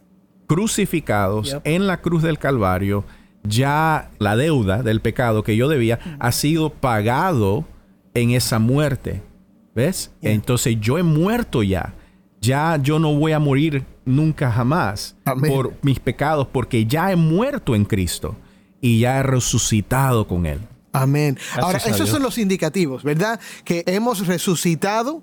crucificados 0.47 1.51
Yep. 1.53 1.63
en 1.65 1.87
la 1.87 2.01
cruz 2.01 2.23
del 2.23 2.39
Calvario. 2.39 3.05
Ya 3.47 4.11
la 4.19 4.37
deuda 4.37 4.83
del 4.83 5.01
pecado 5.01 5.43
que 5.43 5.57
yo 5.57 5.69
debía 5.69 5.99
ha 6.19 6.33
sido 6.33 6.71
pagado 6.71 7.65
en 8.15 8.31
esa 8.31 8.59
muerte. 8.59 9.21
¿Ves? 9.75 10.13
Yeah. 10.21 10.33
Entonces 10.33 10.77
yo 10.81 10.97
he 10.99 11.03
muerto 11.03 11.63
ya. 11.63 11.95
Ya 12.45 12.79
yo 12.83 12.99
no 12.99 13.15
voy 13.15 13.33
a 13.33 13.39
morir 13.39 13.85
nunca 14.05 14.51
jamás 14.51 15.17
Amén. 15.25 15.53
por 15.53 15.75
mis 15.83 15.99
pecados 16.01 16.47
porque 16.51 16.87
ya 16.87 17.11
he 17.11 17.17
muerto 17.17 17.75
en 17.75 17.85
Cristo 17.85 18.37
y 18.81 19.01
ya 19.01 19.19
he 19.19 19.23
resucitado 19.23 20.27
con 20.27 20.47
Él. 20.47 20.61
Amén. 20.93 21.39
Ahora, 21.55 21.71
Gracias 21.71 21.95
esos 21.97 22.07
Dios. 22.07 22.11
son 22.11 22.23
los 22.23 22.39
indicativos, 22.39 23.03
¿verdad? 23.03 23.41
Que 23.65 23.83
hemos 23.87 24.27
resucitado, 24.27 25.23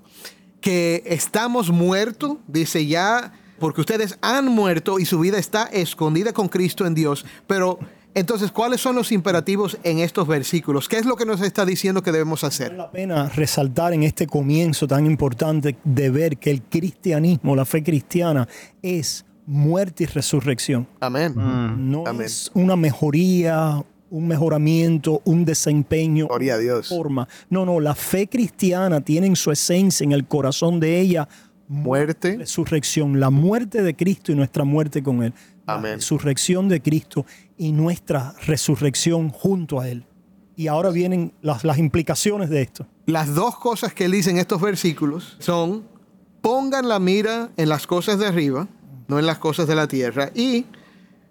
que 0.60 1.02
estamos 1.06 1.70
muertos, 1.70 2.36
dice 2.46 2.86
ya, 2.86 3.32
porque 3.58 3.80
ustedes 3.80 4.18
han 4.20 4.48
muerto 4.48 4.98
y 4.98 5.06
su 5.06 5.20
vida 5.20 5.38
está 5.38 5.64
escondida 5.64 6.32
con 6.32 6.48
Cristo 6.48 6.84
en 6.86 6.94
Dios. 6.94 7.24
Pero 7.46 7.78
entonces, 8.14 8.52
¿cuáles 8.52 8.80
son 8.80 8.94
los 8.96 9.10
imperativos 9.12 9.78
en 9.84 9.98
estos 9.98 10.28
versículos? 10.28 10.88
¿Qué 10.88 10.96
es 10.98 11.06
lo 11.06 11.16
que 11.16 11.24
nos 11.24 11.40
está 11.40 11.64
diciendo 11.64 12.02
que 12.02 12.12
debemos 12.12 12.42
Vale 12.42 12.48
hacer? 12.54 12.72
la 12.74 12.90
pena 12.90 13.28
resaltar 13.28 13.92
en 13.94 14.02
este 14.02 14.26
comienzo 14.26 14.86
tan 14.86 15.06
importante 15.06 15.76
de 15.84 16.10
ver 16.10 16.36
que 16.36 16.50
el 16.50 16.62
cristianismo, 16.62 17.56
la 17.56 17.64
fe 17.64 17.82
cristiana, 17.82 18.46
es 18.82 19.24
muerte 19.46 20.04
y 20.04 20.06
resurrección. 20.06 20.86
Amén. 21.00 21.34
No 21.36 22.04
Amén. 22.06 22.26
es 22.26 22.50
una 22.54 22.76
mejoría, 22.76 23.82
un 24.10 24.28
mejoramiento, 24.28 25.22
un 25.24 25.44
desempeño, 25.46 26.26
Gloria 26.28 26.54
a 26.54 26.58
Dios. 26.58 26.88
forma. 26.88 27.26
No, 27.48 27.64
no, 27.64 27.80
la 27.80 27.94
fe 27.94 28.26
cristiana 28.28 29.00
tiene 29.00 29.26
en 29.26 29.36
su 29.36 29.50
esencia, 29.50 30.04
en 30.04 30.12
el 30.12 30.26
corazón 30.26 30.80
de 30.80 31.00
ella, 31.00 31.28
Muerte. 31.66 32.36
resurrección, 32.36 33.18
la 33.18 33.30
muerte 33.30 33.82
de 33.82 33.96
Cristo 33.96 34.30
y 34.30 34.34
nuestra 34.34 34.64
muerte 34.64 35.02
con 35.02 35.22
Él. 35.22 35.32
La 35.66 35.78
resurrección 35.78 36.68
de 36.68 36.82
Cristo 36.82 37.26
y 37.56 37.72
nuestra 37.72 38.34
resurrección 38.46 39.30
junto 39.30 39.80
a 39.80 39.88
Él. 39.88 40.04
Y 40.56 40.66
ahora 40.66 40.90
vienen 40.90 41.32
las, 41.40 41.64
las 41.64 41.78
implicaciones 41.78 42.50
de 42.50 42.62
esto. 42.62 42.86
Las 43.06 43.34
dos 43.34 43.56
cosas 43.58 43.94
que 43.94 44.04
él 44.04 44.12
dice 44.12 44.30
en 44.30 44.38
estos 44.38 44.60
versículos 44.60 45.36
son, 45.38 45.84
pongan 46.40 46.88
la 46.88 46.98
mira 46.98 47.50
en 47.56 47.68
las 47.68 47.86
cosas 47.86 48.18
de 48.18 48.26
arriba, 48.26 48.68
no 49.08 49.18
en 49.18 49.26
las 49.26 49.38
cosas 49.38 49.66
de 49.66 49.74
la 49.74 49.88
tierra, 49.88 50.30
y 50.34 50.66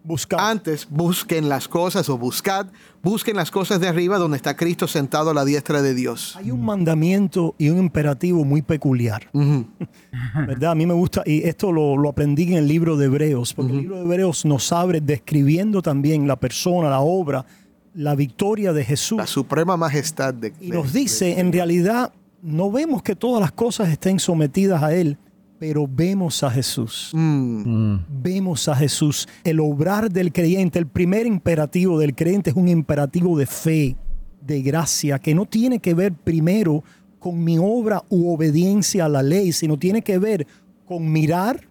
Buscar. 0.04 0.40
Antes 0.40 0.88
busquen 0.90 1.48
las 1.48 1.68
cosas 1.68 2.10
o 2.10 2.18
buscad, 2.18 2.68
busquen 3.04 3.36
las 3.36 3.52
cosas 3.52 3.80
de 3.80 3.88
arriba 3.88 4.18
donde 4.18 4.38
está 4.38 4.56
Cristo 4.56 4.88
sentado 4.88 5.30
a 5.30 5.34
la 5.34 5.46
diestra 5.46 5.82
de 5.82 5.94
Dios. 5.94 6.36
Hay 6.38 6.52
un 6.52 6.66
mandamiento 6.66 7.56
y 7.58 7.70
un 7.70 7.78
imperativo 7.78 8.44
muy 8.44 8.62
peculiar. 8.62 9.30
¿verdad? 10.48 10.72
A 10.72 10.76
mí 10.76 10.86
me 10.86 10.94
gusta, 10.94 11.24
y 11.26 11.48
esto 11.48 11.72
lo, 11.72 11.98
lo 11.98 12.10
aprendí 12.10 12.44
en 12.44 12.54
el 12.54 12.68
libro 12.68 12.98
de 12.98 13.06
Hebreos, 13.06 13.54
porque 13.54 13.72
el 13.72 13.78
libro 13.80 13.98
de 13.98 14.04
Hebreos 14.04 14.46
nos 14.46 14.72
abre 14.72 15.02
describiendo 15.02 15.82
también 15.82 16.28
la 16.28 16.36
persona, 16.36 16.90
la 16.90 17.02
obra, 17.02 17.46
la 17.94 18.16
victoria 18.16 18.74
de 18.74 18.84
Jesús. 18.84 19.18
La 19.18 19.28
suprema 19.28 19.78
majestad 19.78 20.34
de, 20.34 20.54
Y 20.60 20.70
nos 20.70 20.94
dice, 20.94 21.40
en 21.40 21.52
realidad, 21.52 22.14
no 22.42 22.72
vemos 22.72 23.04
que 23.04 23.16
todas 23.16 23.42
las 23.42 23.52
cosas 23.52 23.90
estén 23.90 24.20
sometidas 24.20 24.82
a 24.82 24.94
Él, 24.94 25.18
pero 25.62 25.88
vemos 25.88 26.42
a 26.42 26.50
Jesús. 26.50 27.12
Mm, 27.14 27.98
Vemos 28.10 28.68
a 28.68 28.76
Jesús. 28.76 29.28
El 29.44 29.60
obrar 29.60 30.12
del 30.12 30.34
creyente, 30.34 30.80
el 30.80 30.88
primer 30.88 31.28
imperativo 31.28 32.00
del 32.00 32.16
creyente 32.16 32.50
es 32.50 32.56
un 32.56 32.68
imperativo 32.68 33.38
de 33.38 33.46
fe, 33.46 33.96
de 34.42 34.62
gracia, 34.64 35.20
que 35.20 35.36
no 35.36 35.46
tiene 35.46 35.78
que 35.78 35.94
ver 35.94 36.14
primero 36.14 36.84
con 37.20 37.44
mi 37.44 37.60
obra 37.60 38.02
u 38.10 38.34
obediencia 38.34 39.06
a 39.06 39.10
la 39.10 39.22
ley, 39.22 39.52
sino 39.52 39.78
tiene 39.78 40.02
que 40.02 40.18
ver 40.18 40.48
con 40.84 41.12
mirar, 41.12 41.70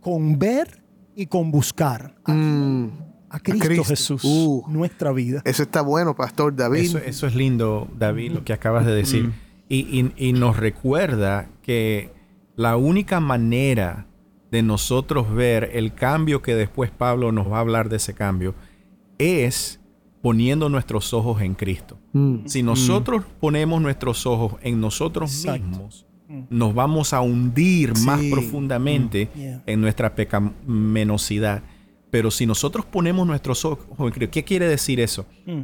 con 0.00 0.36
ver 0.36 0.82
y 1.14 1.26
con 1.26 1.52
buscar 1.52 2.16
a, 2.24 2.32
mm. 2.34 2.90
a 3.28 3.38
Cristo, 3.38 3.64
Cristo. 3.64 3.84
Jesús, 3.84 4.24
Uh. 4.24 4.64
nuestra 4.68 5.12
vida. 5.12 5.40
Eso 5.44 5.62
está 5.62 5.82
bueno, 5.82 6.16
Pastor 6.16 6.56
David. 6.56 6.80
Eso, 6.80 6.98
eso 6.98 7.28
es 7.28 7.36
lindo, 7.36 7.86
David, 7.96 8.32
lo 8.32 8.42
que 8.44 8.52
acabas 8.52 8.84
de 8.86 8.92
decir. 8.96 9.30
y, 9.68 9.76
y- 10.00 10.12
y 10.16 10.32
nos 10.32 10.56
recuerda 10.56 11.48
que 11.62 12.18
la 12.60 12.76
única 12.76 13.20
manera 13.20 14.06
de 14.50 14.62
nosotros 14.62 15.32
ver 15.32 15.70
el 15.72 15.94
cambio 15.94 16.42
que 16.42 16.54
después 16.54 16.90
Pablo 16.90 17.32
nos 17.32 17.50
va 17.50 17.56
a 17.56 17.60
hablar 17.60 17.88
de 17.88 17.96
ese 17.96 18.12
cambio 18.12 18.54
es 19.16 19.80
poniendo 20.20 20.68
nuestros 20.68 21.14
ojos 21.14 21.40
en 21.40 21.54
Cristo. 21.54 21.98
Mm. 22.12 22.40
Si 22.44 22.62
nosotros 22.62 23.24
ponemos 23.40 23.80
nuestros 23.80 24.26
ojos 24.26 24.56
en 24.60 24.78
nosotros 24.78 25.34
Exacto. 25.34 25.66
mismos, 25.66 26.06
nos 26.50 26.74
vamos 26.74 27.14
a 27.14 27.22
hundir 27.22 27.96
más 28.00 28.20
profundamente 28.30 29.30
Yeah. 29.34 29.62
en 29.64 29.80
nuestra 29.80 30.14
pecaminosidad. 30.14 31.62
Pero 32.10 32.30
si 32.30 32.44
nosotros 32.44 32.84
ponemos 32.84 33.26
nuestros 33.26 33.64
ojos 33.64 33.86
en 33.98 34.10
Cristo, 34.10 34.32
¿qué 34.32 34.44
quiere 34.44 34.68
decir 34.68 35.00
eso? 35.00 35.24
Mm. 35.46 35.62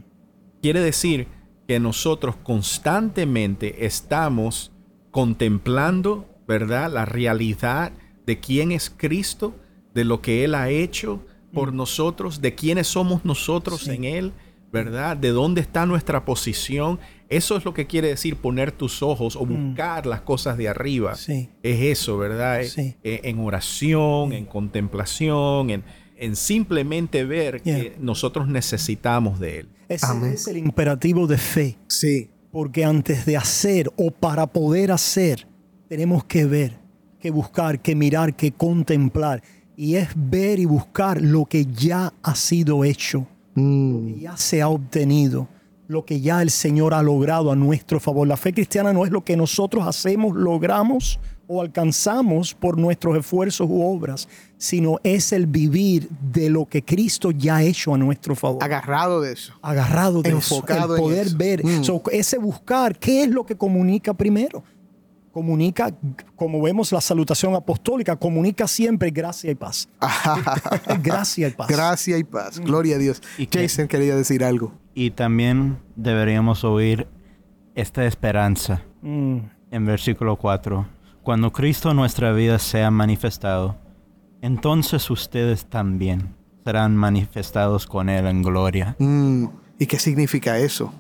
Quiere 0.62 0.80
decir 0.80 1.28
que 1.68 1.78
nosotros 1.78 2.36
constantemente 2.42 3.84
estamos 3.84 4.72
contemplando, 5.10 6.26
¿verdad? 6.46 6.90
La 6.92 7.04
realidad 7.04 7.92
de 8.26 8.38
quién 8.40 8.72
es 8.72 8.90
Cristo, 8.96 9.54
de 9.94 10.04
lo 10.04 10.20
que 10.20 10.44
Él 10.44 10.54
ha 10.54 10.68
hecho 10.70 11.24
por 11.52 11.72
nosotros, 11.72 12.40
de 12.40 12.54
quiénes 12.54 12.86
somos 12.86 13.24
nosotros 13.24 13.82
Sí. 13.82 13.90
en 13.92 14.04
Él, 14.04 14.32
¿verdad? 14.72 15.16
De 15.16 15.28
dónde 15.30 15.60
está 15.60 15.86
nuestra 15.86 16.24
posición. 16.24 16.98
Eso 17.28 17.56
es 17.56 17.64
lo 17.64 17.72
que 17.72 17.86
quiere 17.86 18.08
decir 18.08 18.36
poner 18.36 18.72
tus 18.72 19.02
ojos 19.02 19.34
o 19.36 19.46
buscar 19.46 20.06
las 20.06 20.20
cosas 20.20 20.58
de 20.58 20.68
arriba. 20.68 21.14
Sí. 21.14 21.48
Es 21.62 21.80
eso, 21.80 22.18
¿verdad? 22.18 22.62
Sí. 22.64 22.94
Eh, 23.02 23.20
En 23.24 23.38
oración, 23.38 24.32
en 24.32 24.44
contemplación, 24.44 25.70
en, 25.70 25.84
en 26.16 26.36
simplemente 26.36 27.24
ver 27.24 27.62
Yeah. 27.62 27.76
que 27.80 27.96
nosotros 28.00 28.48
necesitamos 28.48 29.40
de 29.40 29.60
Él. 29.60 29.68
Ese 29.88 30.06
Amén. 30.06 30.32
es 30.32 30.46
el 30.48 30.56
imperativo 30.58 31.26
de 31.26 31.38
fe. 31.38 31.78
Sí. 31.88 32.30
Porque 32.50 32.84
antes 32.84 33.24
de 33.26 33.36
hacer 33.36 33.90
o 33.96 34.10
para 34.10 34.46
poder 34.46 34.90
hacer, 34.92 35.46
tenemos 35.88 36.24
que 36.24 36.44
ver, 36.44 36.78
que 37.20 37.30
buscar, 37.30 37.80
que 37.80 37.94
mirar, 37.94 38.34
que 38.34 38.52
contemplar. 38.52 39.42
Y 39.76 39.96
es 39.96 40.08
ver 40.16 40.58
y 40.58 40.64
buscar 40.64 41.20
lo 41.20 41.44
que 41.44 41.66
ya 41.66 42.12
ha 42.22 42.34
sido 42.34 42.84
hecho, 42.84 43.26
Mm. 43.54 44.06
que 44.14 44.20
ya 44.20 44.36
se 44.36 44.62
ha 44.62 44.68
obtenido, 44.68 45.48
lo 45.88 46.04
que 46.04 46.20
ya 46.20 46.42
el 46.42 46.50
Señor 46.50 46.94
ha 46.94 47.02
logrado 47.02 47.50
a 47.52 47.56
nuestro 47.56 48.00
favor. 48.00 48.26
La 48.26 48.36
fe 48.36 48.52
cristiana 48.52 48.92
no 48.92 49.04
es 49.04 49.10
lo 49.12 49.22
que 49.24 49.36
nosotros 49.36 49.86
hacemos, 49.86 50.34
logramos 50.34 51.20
o 51.48 51.60
alcanzamos 51.62 52.54
por 52.54 52.76
nuestros 52.76 53.16
esfuerzos 53.16 53.68
u 53.70 53.80
obras, 53.82 54.28
sino 54.58 54.98
es 55.04 55.32
el 55.32 55.46
vivir 55.46 56.08
de 56.32 56.50
lo 56.50 56.66
que 56.66 56.82
Cristo 56.84 57.30
ya 57.30 57.56
ha 57.56 57.62
hecho 57.62 57.94
a 57.94 57.98
nuestro 57.98 58.34
favor 58.34 58.64
Agarrado 58.64 59.20
de 59.20 59.32
eso. 59.32 59.52
agarrado 59.62 60.22
de 60.22 60.30
Enfocado 60.30 60.96
eso, 60.96 60.96
en 60.96 60.98
el 60.98 61.00
poder 61.00 61.26
eso. 61.28 61.36
ver, 61.38 61.64
Mm. 61.64 61.84
So, 61.84 62.02
ese 62.10 62.38
buscar, 62.38 62.98
¿qué 62.98 63.22
es 63.22 63.30
lo 63.30 63.46
que 63.46 63.54
comunica 63.56 64.12
primero? 64.12 64.64
Comunica, 65.36 65.94
como 66.34 66.62
vemos 66.62 66.92
la 66.92 67.02
salutación 67.02 67.54
apostólica, 67.54 68.16
comunica 68.16 68.66
siempre 68.66 69.10
gracia 69.10 69.50
y 69.50 69.54
paz. 69.54 69.86
gracia 71.02 71.48
y 71.48 71.50
paz. 71.50 71.68
Gracia 71.68 72.16
y 72.16 72.24
paz. 72.24 72.58
Gloria 72.58 72.96
a 72.96 72.98
Dios. 72.98 73.20
¿Y? 73.36 73.46
Jason 73.52 73.86
quería 73.86 74.16
decir 74.16 74.42
algo. 74.42 74.72
Y 74.94 75.10
también 75.10 75.76
deberíamos 75.94 76.64
oír 76.64 77.06
esta 77.74 78.06
esperanza 78.06 78.82
Mm, 79.02 79.38
en 79.70 79.84
versículo 79.84 80.36
4. 80.36 80.86
Cuando 81.22 81.52
Cristo 81.52 81.90
en 81.90 81.96
nuestra 81.96 82.32
vida 82.32 82.58
sea 82.58 82.90
manifestado, 82.90 83.76
entonces 84.40 85.10
ustedes 85.10 85.66
también 85.66 86.34
serán 86.64 86.96
manifestados 86.96 87.86
con 87.86 88.08
Él 88.08 88.26
en 88.26 88.42
gloria. 88.42 88.96
Mm. 88.98 89.48
¿Y 89.78 89.86
qué 89.86 89.98
significa 89.98 90.58
eso? 90.58 90.92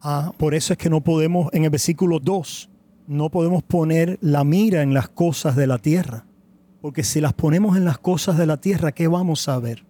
ah, 0.00 0.32
por 0.38 0.54
eso 0.54 0.72
es 0.72 0.78
que 0.78 0.88
no 0.88 1.00
podemos, 1.02 1.48
en 1.52 1.64
el 1.64 1.70
versículo 1.70 2.20
2, 2.20 2.70
no 3.12 3.30
podemos 3.30 3.62
poner 3.62 4.18
la 4.20 4.42
mira 4.44 4.82
en 4.82 4.94
las 4.94 5.08
cosas 5.08 5.54
de 5.56 5.66
la 5.66 5.78
tierra. 5.78 6.26
Porque 6.80 7.04
si 7.04 7.20
las 7.20 7.32
ponemos 7.32 7.76
en 7.76 7.84
las 7.84 7.98
cosas 7.98 8.36
de 8.38 8.46
la 8.46 8.56
tierra, 8.56 8.92
¿qué 8.92 9.06
vamos 9.06 9.48
a 9.48 9.58
ver? 9.58 9.84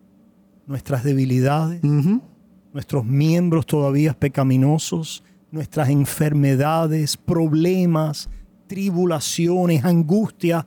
Nuestras 0.67 1.05
debilidades, 1.05 1.83
nuestros 2.73 3.05
miembros 3.05 3.67
todavía 3.67 4.13
pecaminosos, 4.13 5.25
nuestras 5.51 5.89
enfermedades, 5.89 7.17
problemas, 7.17 8.29
tribulaciones, 8.67 9.85
angustias, 9.85 10.67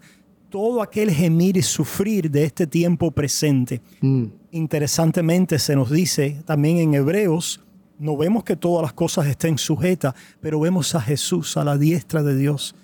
todo 0.50 0.82
aquel 0.82 1.12
gemir 1.12 1.58
y 1.58 1.62
sufrir 1.62 2.32
de 2.32 2.46
este 2.46 2.66
tiempo 2.66 3.12
presente. 3.12 3.82
Mm. 4.02 4.26
Interesantemente 4.52 5.60
se 5.60 5.76
nos 5.76 5.92
dice 5.92 6.42
también 6.46 6.78
en 6.78 6.94
Hebreos, 6.94 7.65
no 7.98 8.18
vemos 8.18 8.44
que 8.44 8.56
todas 8.56 8.84
las 8.84 8.94
cosas 8.94 9.28
estén 9.28 9.58
sujetas, 9.58 10.14
pero 10.42 10.60
vemos 10.60 10.96
a 10.96 11.02
Jesús 11.02 11.58
a 11.58 11.64
la 11.64 11.78
diestra 11.78 12.24
de 12.24 12.36
Dios, 12.36 12.76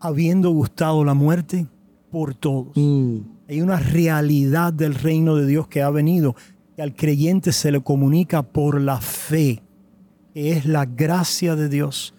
habiendo 0.00 0.50
gustado 0.50 1.04
la 1.04 1.14
muerte 1.14 1.66
por 2.10 2.34
todos. 2.34 2.68
Mm. 2.74 3.18
Hay 3.48 3.60
una 3.60 3.78
realidad 3.78 4.72
del 4.72 4.94
reino 4.94 5.36
de 5.36 5.46
Dios 5.46 5.68
que 5.68 5.82
ha 5.82 5.90
venido, 5.90 6.34
que 6.74 6.82
al 6.82 6.94
creyente 6.94 7.52
se 7.52 7.70
le 7.70 7.80
comunica 7.80 8.42
por 8.42 8.80
la 8.80 9.00
fe, 9.00 9.62
que 10.34 10.52
es 10.52 10.66
la 10.66 10.84
gracia 10.84 11.54
de 11.54 11.68
Dios, 11.68 12.14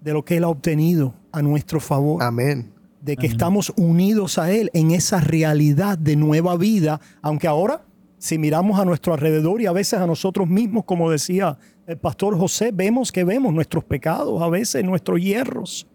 de 0.00 0.12
lo 0.12 0.24
que 0.24 0.38
Él 0.38 0.44
ha 0.44 0.48
obtenido 0.48 1.14
a 1.32 1.42
nuestro 1.42 1.80
favor 1.80 2.22
Amén. 2.22 2.72
de 3.02 3.16
que 3.16 3.26
estamos 3.26 3.72
unidos 3.76 4.38
a 4.38 4.50
Él 4.50 4.70
en 4.72 4.90
esa 4.90 5.20
realidad 5.20 5.98
de 5.98 6.16
nueva 6.16 6.56
vida, 6.56 7.00
aunque 7.20 7.46
ahora, 7.46 7.84
si 8.20 8.36
miramos 8.36 8.78
a 8.78 8.84
nuestro 8.84 9.14
alrededor 9.14 9.62
y 9.62 9.66
a 9.66 9.72
veces 9.72 9.98
a 9.98 10.06
nosotros 10.06 10.46
mismos, 10.46 10.84
como 10.84 11.10
decía 11.10 11.56
el 11.86 11.96
pastor 11.96 12.38
José, 12.38 12.70
vemos 12.70 13.10
que 13.10 13.24
vemos 13.24 13.52
nuestros 13.54 13.82
pecados, 13.82 14.42
a 14.42 14.48
veces 14.50 14.84
nuestros 14.84 15.20
hierros. 15.22 15.86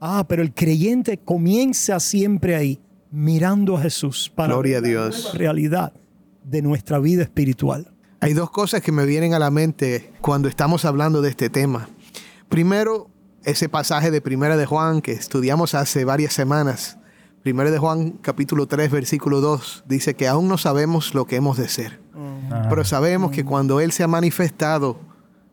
Ah, 0.00 0.24
pero 0.26 0.42
el 0.42 0.54
creyente 0.54 1.18
comienza 1.18 2.00
siempre 2.00 2.56
ahí, 2.56 2.80
mirando 3.10 3.76
a 3.76 3.82
Jesús 3.82 4.32
para 4.34 4.54
Gloria 4.54 4.78
a 4.78 4.80
la 4.80 4.88
Dios. 4.88 5.24
nueva 5.24 5.38
realidad 5.38 5.92
de 6.42 6.62
nuestra 6.62 6.98
vida 6.98 7.22
espiritual. 7.22 7.92
Hay 8.20 8.32
dos 8.32 8.50
cosas 8.50 8.80
que 8.80 8.90
me 8.90 9.04
vienen 9.04 9.34
a 9.34 9.38
la 9.38 9.50
mente 9.50 10.10
cuando 10.22 10.48
estamos 10.48 10.86
hablando 10.86 11.20
de 11.20 11.28
este 11.28 11.50
tema. 11.50 11.90
Primero, 12.48 13.10
ese 13.44 13.68
pasaje 13.68 14.10
de 14.10 14.22
Primera 14.22 14.56
de 14.56 14.64
Juan 14.64 15.02
que 15.02 15.12
estudiamos 15.12 15.74
hace 15.74 16.06
varias 16.06 16.32
semanas. 16.32 16.96
Primera 17.44 17.70
de 17.70 17.76
Juan 17.76 18.12
capítulo 18.22 18.66
3 18.66 18.90
versículo 18.90 19.42
2 19.42 19.84
dice 19.86 20.14
que 20.14 20.28
aún 20.28 20.48
no 20.48 20.56
sabemos 20.56 21.12
lo 21.12 21.26
que 21.26 21.36
hemos 21.36 21.58
de 21.58 21.68
ser, 21.68 22.00
pero 22.70 22.86
sabemos 22.86 23.32
que 23.32 23.44
cuando 23.44 23.80
Él 23.80 23.92
se 23.92 24.02
ha 24.02 24.08
manifestado, 24.08 24.98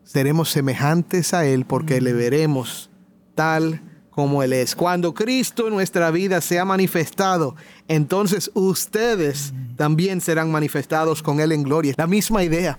seremos 0.05 0.49
semejantes 0.49 1.33
a 1.33 1.45
Él 1.45 1.65
porque 1.65 1.99
le 1.99 2.13
veremos 2.13 2.89
tal 3.35 3.81
como 4.21 4.43
Él 4.43 4.53
es. 4.53 4.75
Cuando 4.75 5.13
Cristo 5.13 5.67
en 5.67 5.73
nuestra 5.73 6.11
vida 6.11 6.41
se 6.41 6.59
ha 6.59 6.65
manifestado, 6.65 7.55
entonces 7.87 8.51
ustedes 8.53 9.53
también 9.75 10.21
serán 10.21 10.51
manifestados 10.51 11.23
con 11.23 11.39
Él 11.39 11.51
en 11.51 11.63
gloria. 11.63 11.93
La 11.97 12.05
misma 12.07 12.43
idea. 12.43 12.77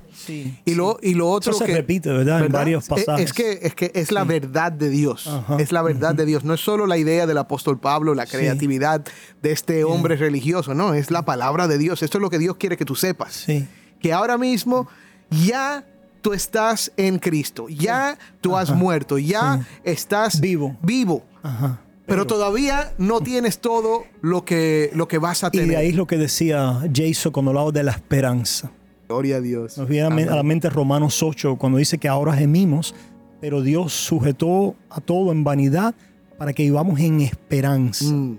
y, 0.64 0.74
lo, 0.74 0.98
y 1.02 1.14
lo 1.14 1.28
otro 1.28 1.50
Eso 1.50 1.58
se 1.60 1.66
que... 1.66 1.74
repite, 1.74 2.10
¿verdad? 2.10 2.44
En 2.44 2.52
varios 2.52 2.84
Es- 2.84 2.88
pasajes. 2.88 3.24
Es 3.26 3.32
que, 3.32 3.58
es 3.62 3.74
que 3.74 3.90
es 3.94 4.12
la 4.12 4.24
verdad 4.24 4.70
de 4.70 4.88
Dios. 4.88 5.26
Ajá. 5.26 5.56
Es 5.58 5.72
la 5.72 5.82
verdad 5.82 6.14
de 6.14 6.24
Dios. 6.26 6.44
No 6.44 6.54
es 6.54 6.60
solo 6.60 6.86
la 6.86 6.96
idea 6.96 7.26
del 7.26 7.38
apóstol 7.38 7.78
Pablo, 7.80 8.14
la 8.14 8.26
Sí. 8.26 8.36
creatividad 8.36 9.04
de 9.42 9.52
este 9.52 9.84
hombre 9.84 10.16
religioso. 10.16 10.74
No, 10.74 10.94
es 10.94 11.10
la 11.10 11.22
palabra 11.22 11.66
de 11.66 11.78
Dios. 11.78 12.02
Esto 12.02 12.18
es 12.18 12.22
lo 12.22 12.30
que 12.30 12.38
Dios 12.38 12.56
quiere 12.56 12.76
que 12.76 12.84
tú 12.84 12.94
sepas. 12.94 13.32
Sí. 13.34 13.66
Que 14.00 14.12
ahora 14.12 14.38
mismo 14.38 14.86
ya 15.30 15.84
tú 16.22 16.32
estás 16.32 16.92
en 16.96 17.18
Cristo. 17.18 17.66
Ya 17.68 18.16
tú 18.40 18.56
has 18.56 18.70
muerto. 18.70 19.18
Ya 19.18 19.66
estás 19.82 20.40
Vivo. 20.40 20.76
vivo. 20.82 21.24
Ajá. 21.42 21.80
Pero, 22.06 22.26
todavía 22.26 22.92
no 22.98 23.20
tienes 23.20 23.60
todo 23.60 24.04
lo 24.20 24.44
que, 24.44 24.90
lo 24.94 25.08
que 25.08 25.18
vas 25.18 25.44
a 25.44 25.48
Y 25.48 25.50
tener. 25.52 25.68
de 25.68 25.76
ahí 25.76 25.88
es 25.90 25.94
lo 25.94 26.06
que 26.06 26.18
decía 26.18 26.80
Jason 26.94 27.32
cuando 27.32 27.50
hablaba 27.52 27.70
de 27.70 27.82
la 27.84 27.92
esperanza. 27.92 28.70
Gloria 29.08 29.36
a 29.36 29.40
Dios. 29.40 29.78
Nos 29.78 29.88
viene 29.88 30.06
a 30.06 30.10
men- 30.10 30.28
a 30.28 30.36
la 30.36 30.42
mente 30.42 30.68
Romanos 30.68 31.22
8 31.22 31.56
cuando 31.56 31.78
dice 31.78 31.98
que 31.98 32.08
ahora 32.08 32.34
gemimos, 32.34 32.94
pero 33.40 33.62
Dios 33.62 33.92
sujetó 33.92 34.74
a 34.90 35.00
todo 35.00 35.32
en 35.32 35.42
vanidad 35.44 35.94
para 36.38 36.52
que 36.52 36.64
vivamos 36.64 36.98
en 37.00 37.20
esperanza. 37.20 38.04
Mm, 38.06 38.38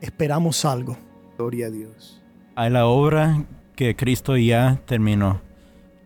Esperamos 0.00 0.64
algo. 0.64 0.96
gloria 1.38 1.66
a 1.66 1.70
Dios. 1.70 2.20
Hay 2.54 2.70
la 2.70 2.86
obra 2.86 3.44
que 3.74 3.96
Cristo 3.96 4.36
ya 4.36 4.80
terminó. 4.86 5.40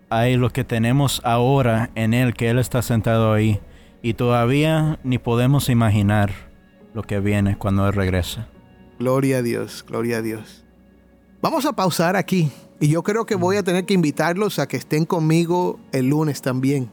Hay 0.08 0.36
lo 0.36 0.50
que 0.50 0.64
tenemos 0.64 1.20
ahora 1.24 1.90
en 1.94 2.14
Él, 2.14 2.32
que 2.34 2.48
Él 2.48 2.58
está 2.58 2.80
sentado 2.82 3.32
ahí. 3.32 3.60
Y 4.02 4.14
todavía 4.14 4.98
ni 5.02 5.18
podemos 5.18 5.68
imaginar 5.68 6.32
lo 6.94 7.02
que 7.02 7.20
viene 7.20 7.58
cuando 7.58 7.86
Él 7.86 7.92
regresa. 7.92 8.48
Gloria 8.98 9.38
a 9.38 9.42
Dios, 9.42 9.84
gloria 9.86 10.18
a 10.18 10.22
Dios. 10.22 10.64
Vamos 11.42 11.66
a 11.66 11.72
pausar 11.72 12.16
aquí 12.16 12.50
y 12.80 12.88
yo 12.88 13.02
creo 13.02 13.26
que 13.26 13.34
voy 13.34 13.56
a 13.56 13.62
tener 13.62 13.84
que 13.84 13.94
invitarlos 13.94 14.58
a 14.58 14.66
que 14.66 14.76
estén 14.76 15.04
conmigo 15.04 15.78
el 15.92 16.08
lunes 16.08 16.42
también, 16.42 16.90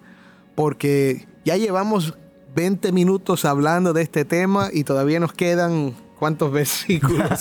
porque 0.55 1.27
ya 1.45 1.57
llevamos 1.57 2.17
20 2.55 2.91
minutos 2.91 3.45
hablando 3.45 3.93
de 3.93 4.01
este 4.01 4.25
tema 4.25 4.69
y 4.71 4.83
todavía 4.83 5.19
nos 5.19 5.33
quedan 5.33 5.93
cuántos 6.19 6.51
versículos. 6.53 7.29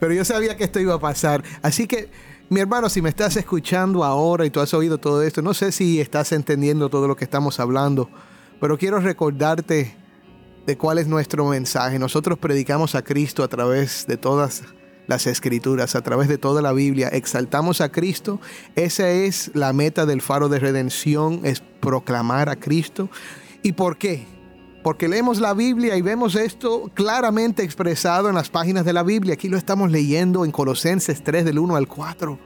Pero 0.00 0.12
yo 0.12 0.24
sabía 0.24 0.56
que 0.56 0.64
esto 0.64 0.80
iba 0.80 0.94
a 0.94 1.00
pasar. 1.00 1.42
Así 1.62 1.86
que, 1.86 2.08
mi 2.48 2.60
hermano, 2.60 2.88
si 2.88 3.02
me 3.02 3.08
estás 3.08 3.36
escuchando 3.36 4.04
ahora 4.04 4.46
y 4.46 4.50
tú 4.50 4.60
has 4.60 4.72
oído 4.72 4.98
todo 4.98 5.22
esto, 5.22 5.42
no 5.42 5.52
sé 5.52 5.72
si 5.72 6.00
estás 6.00 6.30
entendiendo 6.32 6.88
todo 6.88 7.08
lo 7.08 7.16
que 7.16 7.24
estamos 7.24 7.58
hablando, 7.58 8.08
pero 8.60 8.78
quiero 8.78 9.00
recordarte 9.00 9.96
de 10.64 10.76
cuál 10.76 10.98
es 10.98 11.08
nuestro 11.08 11.46
mensaje. 11.46 11.98
Nosotros 11.98 12.38
predicamos 12.38 12.94
a 12.94 13.02
Cristo 13.02 13.42
a 13.42 13.48
través 13.48 14.06
de 14.06 14.16
todas 14.16 14.62
las 15.06 15.26
escrituras, 15.26 15.94
a 15.96 16.02
través 16.02 16.28
de 16.28 16.38
toda 16.38 16.62
la 16.62 16.72
Biblia. 16.72 17.08
Exaltamos 17.08 17.80
a 17.80 17.90
Cristo. 17.90 18.40
Esa 18.74 19.10
es 19.10 19.50
la 19.54 19.72
meta 19.72 20.06
del 20.06 20.20
faro 20.20 20.48
de 20.48 20.58
redención, 20.58 21.40
es 21.44 21.60
proclamar 21.80 22.48
a 22.48 22.56
Cristo. 22.56 23.08
¿Y 23.62 23.72
por 23.72 23.96
qué? 23.96 24.26
Porque 24.86 25.08
leemos 25.08 25.40
la 25.40 25.52
Biblia 25.52 25.96
y 25.96 26.00
vemos 26.00 26.36
esto 26.36 26.92
claramente 26.94 27.64
expresado 27.64 28.28
en 28.28 28.36
las 28.36 28.50
páginas 28.50 28.84
de 28.84 28.92
la 28.92 29.02
Biblia. 29.02 29.34
Aquí 29.34 29.48
lo 29.48 29.56
estamos 29.56 29.90
leyendo 29.90 30.44
en 30.44 30.52
Colosenses 30.52 31.24
3 31.24 31.44
del 31.44 31.58
1 31.58 31.74
al 31.74 31.88
4 31.88 32.38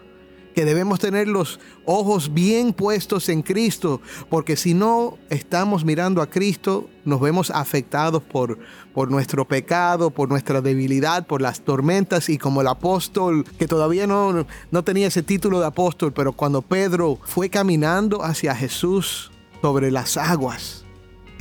que 0.55 0.64
debemos 0.64 1.00
tener 1.00 1.29
los 1.29 1.61
ojos 1.85 2.33
bien 2.33 2.72
puestos 2.72 3.29
en 3.29 3.42
Cristo, 3.42 4.00
porque 4.31 4.57
si 4.57 4.72
no 4.72 5.18
estamos 5.29 5.85
mirando 5.85 6.22
a 6.22 6.31
Cristo, 6.31 6.88
nos 7.05 7.20
vemos 7.20 7.50
afectados 7.50 8.22
por, 8.22 8.59
por 8.94 9.11
nuestro 9.11 9.46
pecado, 9.46 10.11
por 10.11 10.31
nuestra 10.31 10.62
debilidad, 10.62 11.26
por 11.26 11.42
las 11.42 11.61
tormentas, 11.61 12.31
y 12.31 12.38
como 12.38 12.62
el 12.62 12.68
apóstol, 12.68 13.44
que 13.59 13.68
todavía 13.68 14.07
no, 14.07 14.46
no 14.70 14.83
tenía 14.83 15.09
ese 15.09 15.22
título 15.22 15.61
de 15.61 15.66
apóstol, 15.66 16.14
pero 16.14 16.33
cuando 16.33 16.62
Pedro 16.62 17.18
fue 17.22 17.50
caminando 17.50 18.24
hacia 18.24 18.57
Jesús 18.57 19.31
sobre 19.61 19.90
las 19.90 20.16
aguas, 20.16 20.80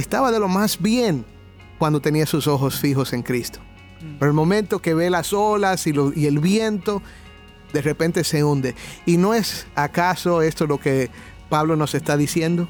estaba 0.02 0.32
de 0.32 0.40
lo 0.40 0.48
más 0.48 0.82
bien 0.82 1.26
cuando 1.78 2.02
tenía 2.02 2.26
sus 2.26 2.48
ojos 2.48 2.80
fijos 2.80 3.14
en 3.14 3.22
Cristo. 3.22 3.60
Pero 4.18 4.32
el 4.32 4.36
momento 4.36 4.80
que 4.82 4.94
ve 4.94 5.10
las 5.10 5.34
olas 5.34 5.86
y, 5.88 5.94
lo- 5.94 6.14
y 6.16 6.26
el 6.26 6.40
viento, 6.40 7.02
de 7.74 7.82
repente 7.82 8.24
se 8.24 8.44
hunde. 8.44 8.76
¿Y 9.06 9.18
no 9.18 9.34
es 9.34 9.68
acaso 9.76 10.42
esto 10.42 10.66
lo 10.68 10.80
que 10.80 11.10
Pablo 11.50 11.76
nos 11.76 11.94
está 11.96 12.16
diciendo? 12.18 12.68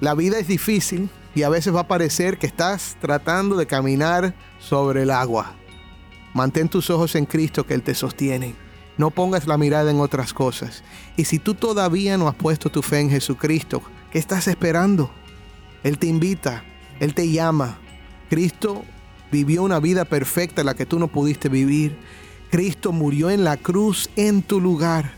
La 0.00 0.14
vida 0.14 0.38
es 0.38 0.46
difícil 0.48 1.08
y 1.34 1.42
a 1.42 1.48
veces 1.48 1.74
va 1.74 1.80
a 1.80 1.88
parecer 1.88 2.38
que 2.38 2.46
estás 2.46 2.96
tratando 3.00 3.56
de 3.56 3.66
caminar 3.66 4.34
sobre 4.60 5.02
el 5.02 5.10
agua. 5.10 5.54
Mantén 6.34 6.68
tus 6.68 6.88
ojos 6.90 7.14
en 7.16 7.26
Cristo 7.26 7.66
que 7.66 7.74
Él 7.74 7.82
te 7.82 7.94
sostiene. 7.94 8.54
No 8.96 9.10
pongas 9.10 9.46
la 9.46 9.56
mirada 9.58 9.90
en 9.90 9.98
otras 10.00 10.32
cosas. 10.32 10.82
Y 11.16 11.24
si 11.24 11.38
tú 11.38 11.54
todavía 11.54 12.16
no 12.16 12.28
has 12.28 12.34
puesto 12.34 12.70
tu 12.70 12.82
fe 12.82 13.00
en 13.00 13.10
Jesucristo, 13.10 13.82
¿qué 14.12 14.18
estás 14.18 14.46
esperando? 14.46 15.10
Él 15.82 15.98
te 15.98 16.06
invita, 16.06 16.64
Él 16.98 17.14
te 17.14 17.30
llama. 17.30 17.78
Cristo 18.28 18.84
vivió 19.30 19.62
una 19.62 19.80
vida 19.80 20.04
perfecta 20.04 20.64
la 20.64 20.74
que 20.74 20.86
tú 20.86 20.98
no 20.98 21.08
pudiste 21.08 21.48
vivir. 21.48 21.96
Cristo 22.50 22.92
murió 22.92 23.30
en 23.30 23.44
la 23.44 23.56
cruz 23.56 24.10
en 24.16 24.42
tu 24.42 24.60
lugar. 24.60 25.12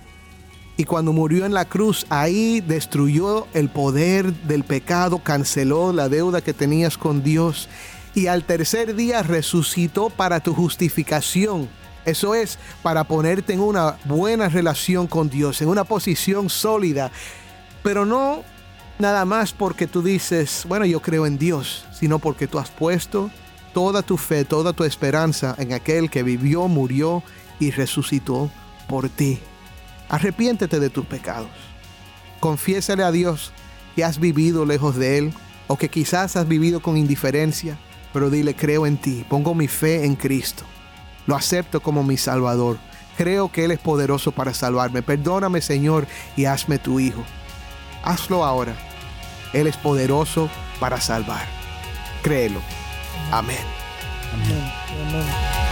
Y 0.76 0.84
cuando 0.84 1.12
murió 1.12 1.44
en 1.44 1.54
la 1.54 1.66
cruz, 1.66 2.06
ahí 2.08 2.60
destruyó 2.60 3.46
el 3.52 3.68
poder 3.68 4.32
del 4.32 4.64
pecado, 4.64 5.18
canceló 5.18 5.92
la 5.92 6.08
deuda 6.08 6.40
que 6.40 6.54
tenías 6.54 6.96
con 6.96 7.22
Dios. 7.22 7.68
Y 8.14 8.26
al 8.26 8.44
tercer 8.44 8.94
día 8.94 9.22
resucitó 9.22 10.10
para 10.10 10.40
tu 10.40 10.54
justificación. 10.54 11.68
Eso 12.04 12.34
es 12.34 12.58
para 12.82 13.04
ponerte 13.04 13.52
en 13.52 13.60
una 13.60 13.96
buena 14.04 14.48
relación 14.48 15.06
con 15.06 15.30
Dios, 15.30 15.62
en 15.62 15.68
una 15.68 15.84
posición 15.84 16.50
sólida. 16.50 17.10
Pero 17.82 18.04
no 18.04 18.42
nada 19.02 19.26
más 19.26 19.52
porque 19.52 19.86
tú 19.86 20.02
dices, 20.02 20.64
bueno, 20.66 20.86
yo 20.86 21.02
creo 21.02 21.26
en 21.26 21.36
Dios, 21.36 21.84
sino 21.92 22.18
porque 22.18 22.46
tú 22.46 22.58
has 22.58 22.70
puesto 22.70 23.30
toda 23.74 24.02
tu 24.02 24.16
fe, 24.16 24.44
toda 24.44 24.72
tu 24.72 24.84
esperanza 24.84 25.54
en 25.58 25.72
aquel 25.72 26.08
que 26.08 26.22
vivió, 26.22 26.68
murió 26.68 27.22
y 27.60 27.70
resucitó 27.70 28.50
por 28.88 29.08
ti. 29.08 29.40
Arrepiéntete 30.08 30.80
de 30.80 30.88
tus 30.88 31.04
pecados. 31.04 31.50
Confiésale 32.40 33.02
a 33.02 33.10
Dios 33.10 33.52
que 33.94 34.04
has 34.04 34.18
vivido 34.18 34.64
lejos 34.64 34.96
de 34.96 35.18
Él 35.18 35.32
o 35.66 35.76
que 35.76 35.88
quizás 35.88 36.36
has 36.36 36.48
vivido 36.48 36.80
con 36.80 36.96
indiferencia, 36.96 37.78
pero 38.12 38.30
dile, 38.30 38.54
creo 38.54 38.86
en 38.86 38.96
ti, 38.98 39.26
pongo 39.28 39.54
mi 39.54 39.68
fe 39.68 40.04
en 40.04 40.14
Cristo. 40.14 40.64
Lo 41.26 41.34
acepto 41.34 41.80
como 41.80 42.04
mi 42.04 42.16
Salvador. 42.16 42.78
Creo 43.16 43.50
que 43.50 43.64
Él 43.64 43.72
es 43.72 43.78
poderoso 43.78 44.32
para 44.32 44.54
salvarme. 44.54 45.02
Perdóname, 45.02 45.60
Señor, 45.60 46.06
y 46.36 46.44
hazme 46.44 46.78
tu 46.78 47.00
Hijo. 47.00 47.22
Hazlo 48.02 48.44
ahora. 48.44 48.91
Él 49.52 49.66
es 49.66 49.76
poderoso 49.76 50.48
para 50.80 51.00
salvar. 51.00 51.46
Créelo. 52.22 52.60
Amén. 53.30 53.56
Amén. 54.32 54.72
Amén. 55.08 55.62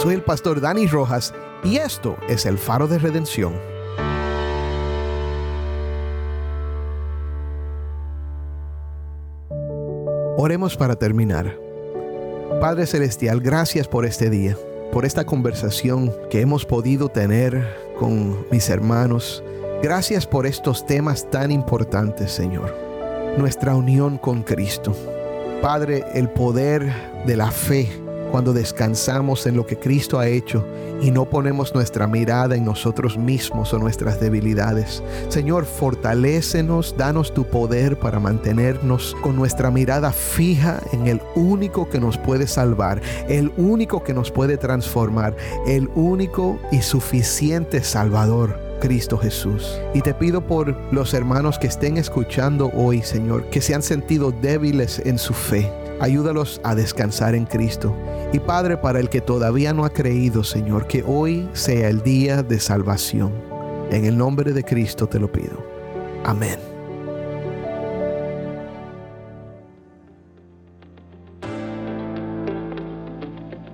Soy 0.00 0.14
el 0.14 0.22
pastor 0.22 0.62
Dani 0.62 0.86
Rojas 0.86 1.34
y 1.62 1.76
esto 1.76 2.16
es 2.26 2.46
el 2.46 2.56
faro 2.56 2.86
de 2.88 2.98
redención. 2.98 3.79
Oremos 10.42 10.74
para 10.74 10.96
terminar. 10.96 11.54
Padre 12.62 12.86
Celestial, 12.86 13.42
gracias 13.42 13.86
por 13.86 14.06
este 14.06 14.30
día, 14.30 14.56
por 14.90 15.04
esta 15.04 15.26
conversación 15.26 16.14
que 16.30 16.40
hemos 16.40 16.64
podido 16.64 17.10
tener 17.10 17.62
con 17.98 18.46
mis 18.50 18.70
hermanos. 18.70 19.44
Gracias 19.82 20.26
por 20.26 20.46
estos 20.46 20.86
temas 20.86 21.30
tan 21.30 21.50
importantes, 21.50 22.32
Señor. 22.32 22.74
Nuestra 23.36 23.74
unión 23.74 24.16
con 24.16 24.42
Cristo. 24.42 24.96
Padre, 25.60 26.06
el 26.14 26.30
poder 26.30 26.90
de 27.26 27.36
la 27.36 27.50
fe 27.50 27.90
cuando 28.30 28.52
descansamos 28.52 29.46
en 29.46 29.56
lo 29.56 29.66
que 29.66 29.78
Cristo 29.78 30.18
ha 30.18 30.28
hecho 30.28 30.64
y 31.00 31.10
no 31.10 31.24
ponemos 31.24 31.74
nuestra 31.74 32.06
mirada 32.06 32.56
en 32.56 32.64
nosotros 32.64 33.16
mismos 33.16 33.72
o 33.72 33.78
nuestras 33.78 34.20
debilidades. 34.20 35.02
Señor, 35.28 35.64
fortalécenos, 35.64 36.94
danos 36.96 37.32
tu 37.32 37.44
poder 37.44 37.98
para 37.98 38.20
mantenernos 38.20 39.16
con 39.22 39.36
nuestra 39.36 39.70
mirada 39.70 40.12
fija 40.12 40.80
en 40.92 41.06
el 41.06 41.20
único 41.34 41.88
que 41.88 42.00
nos 42.00 42.18
puede 42.18 42.46
salvar, 42.46 43.00
el 43.28 43.52
único 43.56 44.02
que 44.04 44.14
nos 44.14 44.30
puede 44.30 44.56
transformar, 44.56 45.36
el 45.66 45.88
único 45.94 46.58
y 46.70 46.82
suficiente 46.82 47.82
Salvador. 47.82 48.70
Cristo 48.80 49.18
Jesús. 49.18 49.78
Y 49.92 50.00
te 50.00 50.14
pido 50.14 50.40
por 50.40 50.74
los 50.90 51.12
hermanos 51.14 51.58
que 51.58 51.66
estén 51.66 51.98
escuchando 51.98 52.70
hoy, 52.74 53.02
Señor, 53.02 53.44
que 53.50 53.60
se 53.60 53.74
han 53.74 53.82
sentido 53.82 54.32
débiles 54.32 55.00
en 55.04 55.18
su 55.18 55.34
fe. 55.34 55.70
Ayúdalos 56.00 56.60
a 56.64 56.74
descansar 56.74 57.34
en 57.34 57.44
Cristo. 57.44 57.94
Y 58.32 58.38
Padre, 58.38 58.76
para 58.76 59.00
el 59.00 59.08
que 59.08 59.20
todavía 59.20 59.72
no 59.72 59.84
ha 59.84 59.90
creído, 59.90 60.44
Señor, 60.44 60.86
que 60.86 61.04
hoy 61.06 61.48
sea 61.52 61.88
el 61.88 62.02
día 62.02 62.42
de 62.42 62.58
salvación. 62.58 63.32
En 63.90 64.04
el 64.04 64.16
nombre 64.16 64.52
de 64.52 64.64
Cristo 64.64 65.06
te 65.06 65.18
lo 65.18 65.30
pido. 65.30 65.62
Amén. 66.24 66.58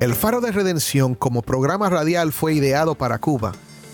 El 0.00 0.14
Faro 0.14 0.40
de 0.40 0.52
Redención 0.52 1.14
como 1.14 1.42
programa 1.42 1.88
radial 1.88 2.32
fue 2.32 2.54
ideado 2.54 2.94
para 2.94 3.18
Cuba 3.18 3.52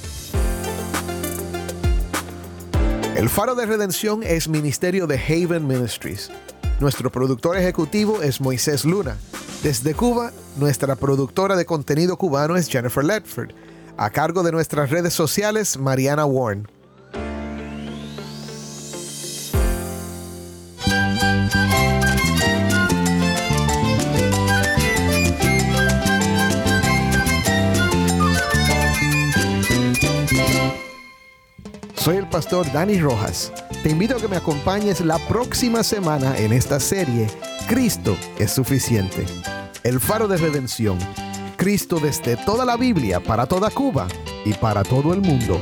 El 3.21 3.29
Faro 3.29 3.53
de 3.53 3.67
Redención 3.67 4.23
es 4.23 4.47
ministerio 4.47 5.05
de 5.05 5.15
Haven 5.15 5.67
Ministries. 5.67 6.31
Nuestro 6.79 7.11
productor 7.11 7.55
ejecutivo 7.55 8.23
es 8.23 8.41
Moisés 8.41 8.83
Luna. 8.83 9.15
Desde 9.61 9.93
Cuba, 9.93 10.31
nuestra 10.57 10.95
productora 10.95 11.55
de 11.55 11.63
contenido 11.63 12.17
cubano 12.17 12.55
es 12.55 12.67
Jennifer 12.67 13.03
Ledford. 13.03 13.51
A 13.95 14.09
cargo 14.09 14.41
de 14.41 14.51
nuestras 14.51 14.89
redes 14.89 15.13
sociales, 15.13 15.77
Mariana 15.77 16.25
Warren. 16.25 16.67
Pastor 32.31 32.71
Dani 32.71 32.97
Rojas. 32.99 33.51
Te 33.83 33.89
invito 33.89 34.15
a 34.15 34.19
que 34.19 34.27
me 34.27 34.37
acompañes 34.37 35.01
la 35.01 35.19
próxima 35.27 35.83
semana 35.83 36.35
en 36.37 36.53
esta 36.53 36.79
serie 36.79 37.27
Cristo 37.67 38.17
es 38.39 38.51
suficiente. 38.51 39.25
El 39.83 39.99
faro 39.99 40.27
de 40.27 40.37
redención. 40.37 40.97
Cristo 41.57 41.99
desde 41.99 42.35
toda 42.37 42.65
la 42.65 42.75
Biblia, 42.75 43.19
para 43.19 43.45
toda 43.45 43.69
Cuba 43.69 44.07
y 44.45 44.53
para 44.53 44.83
todo 44.83 45.13
el 45.13 45.21
mundo. 45.21 45.61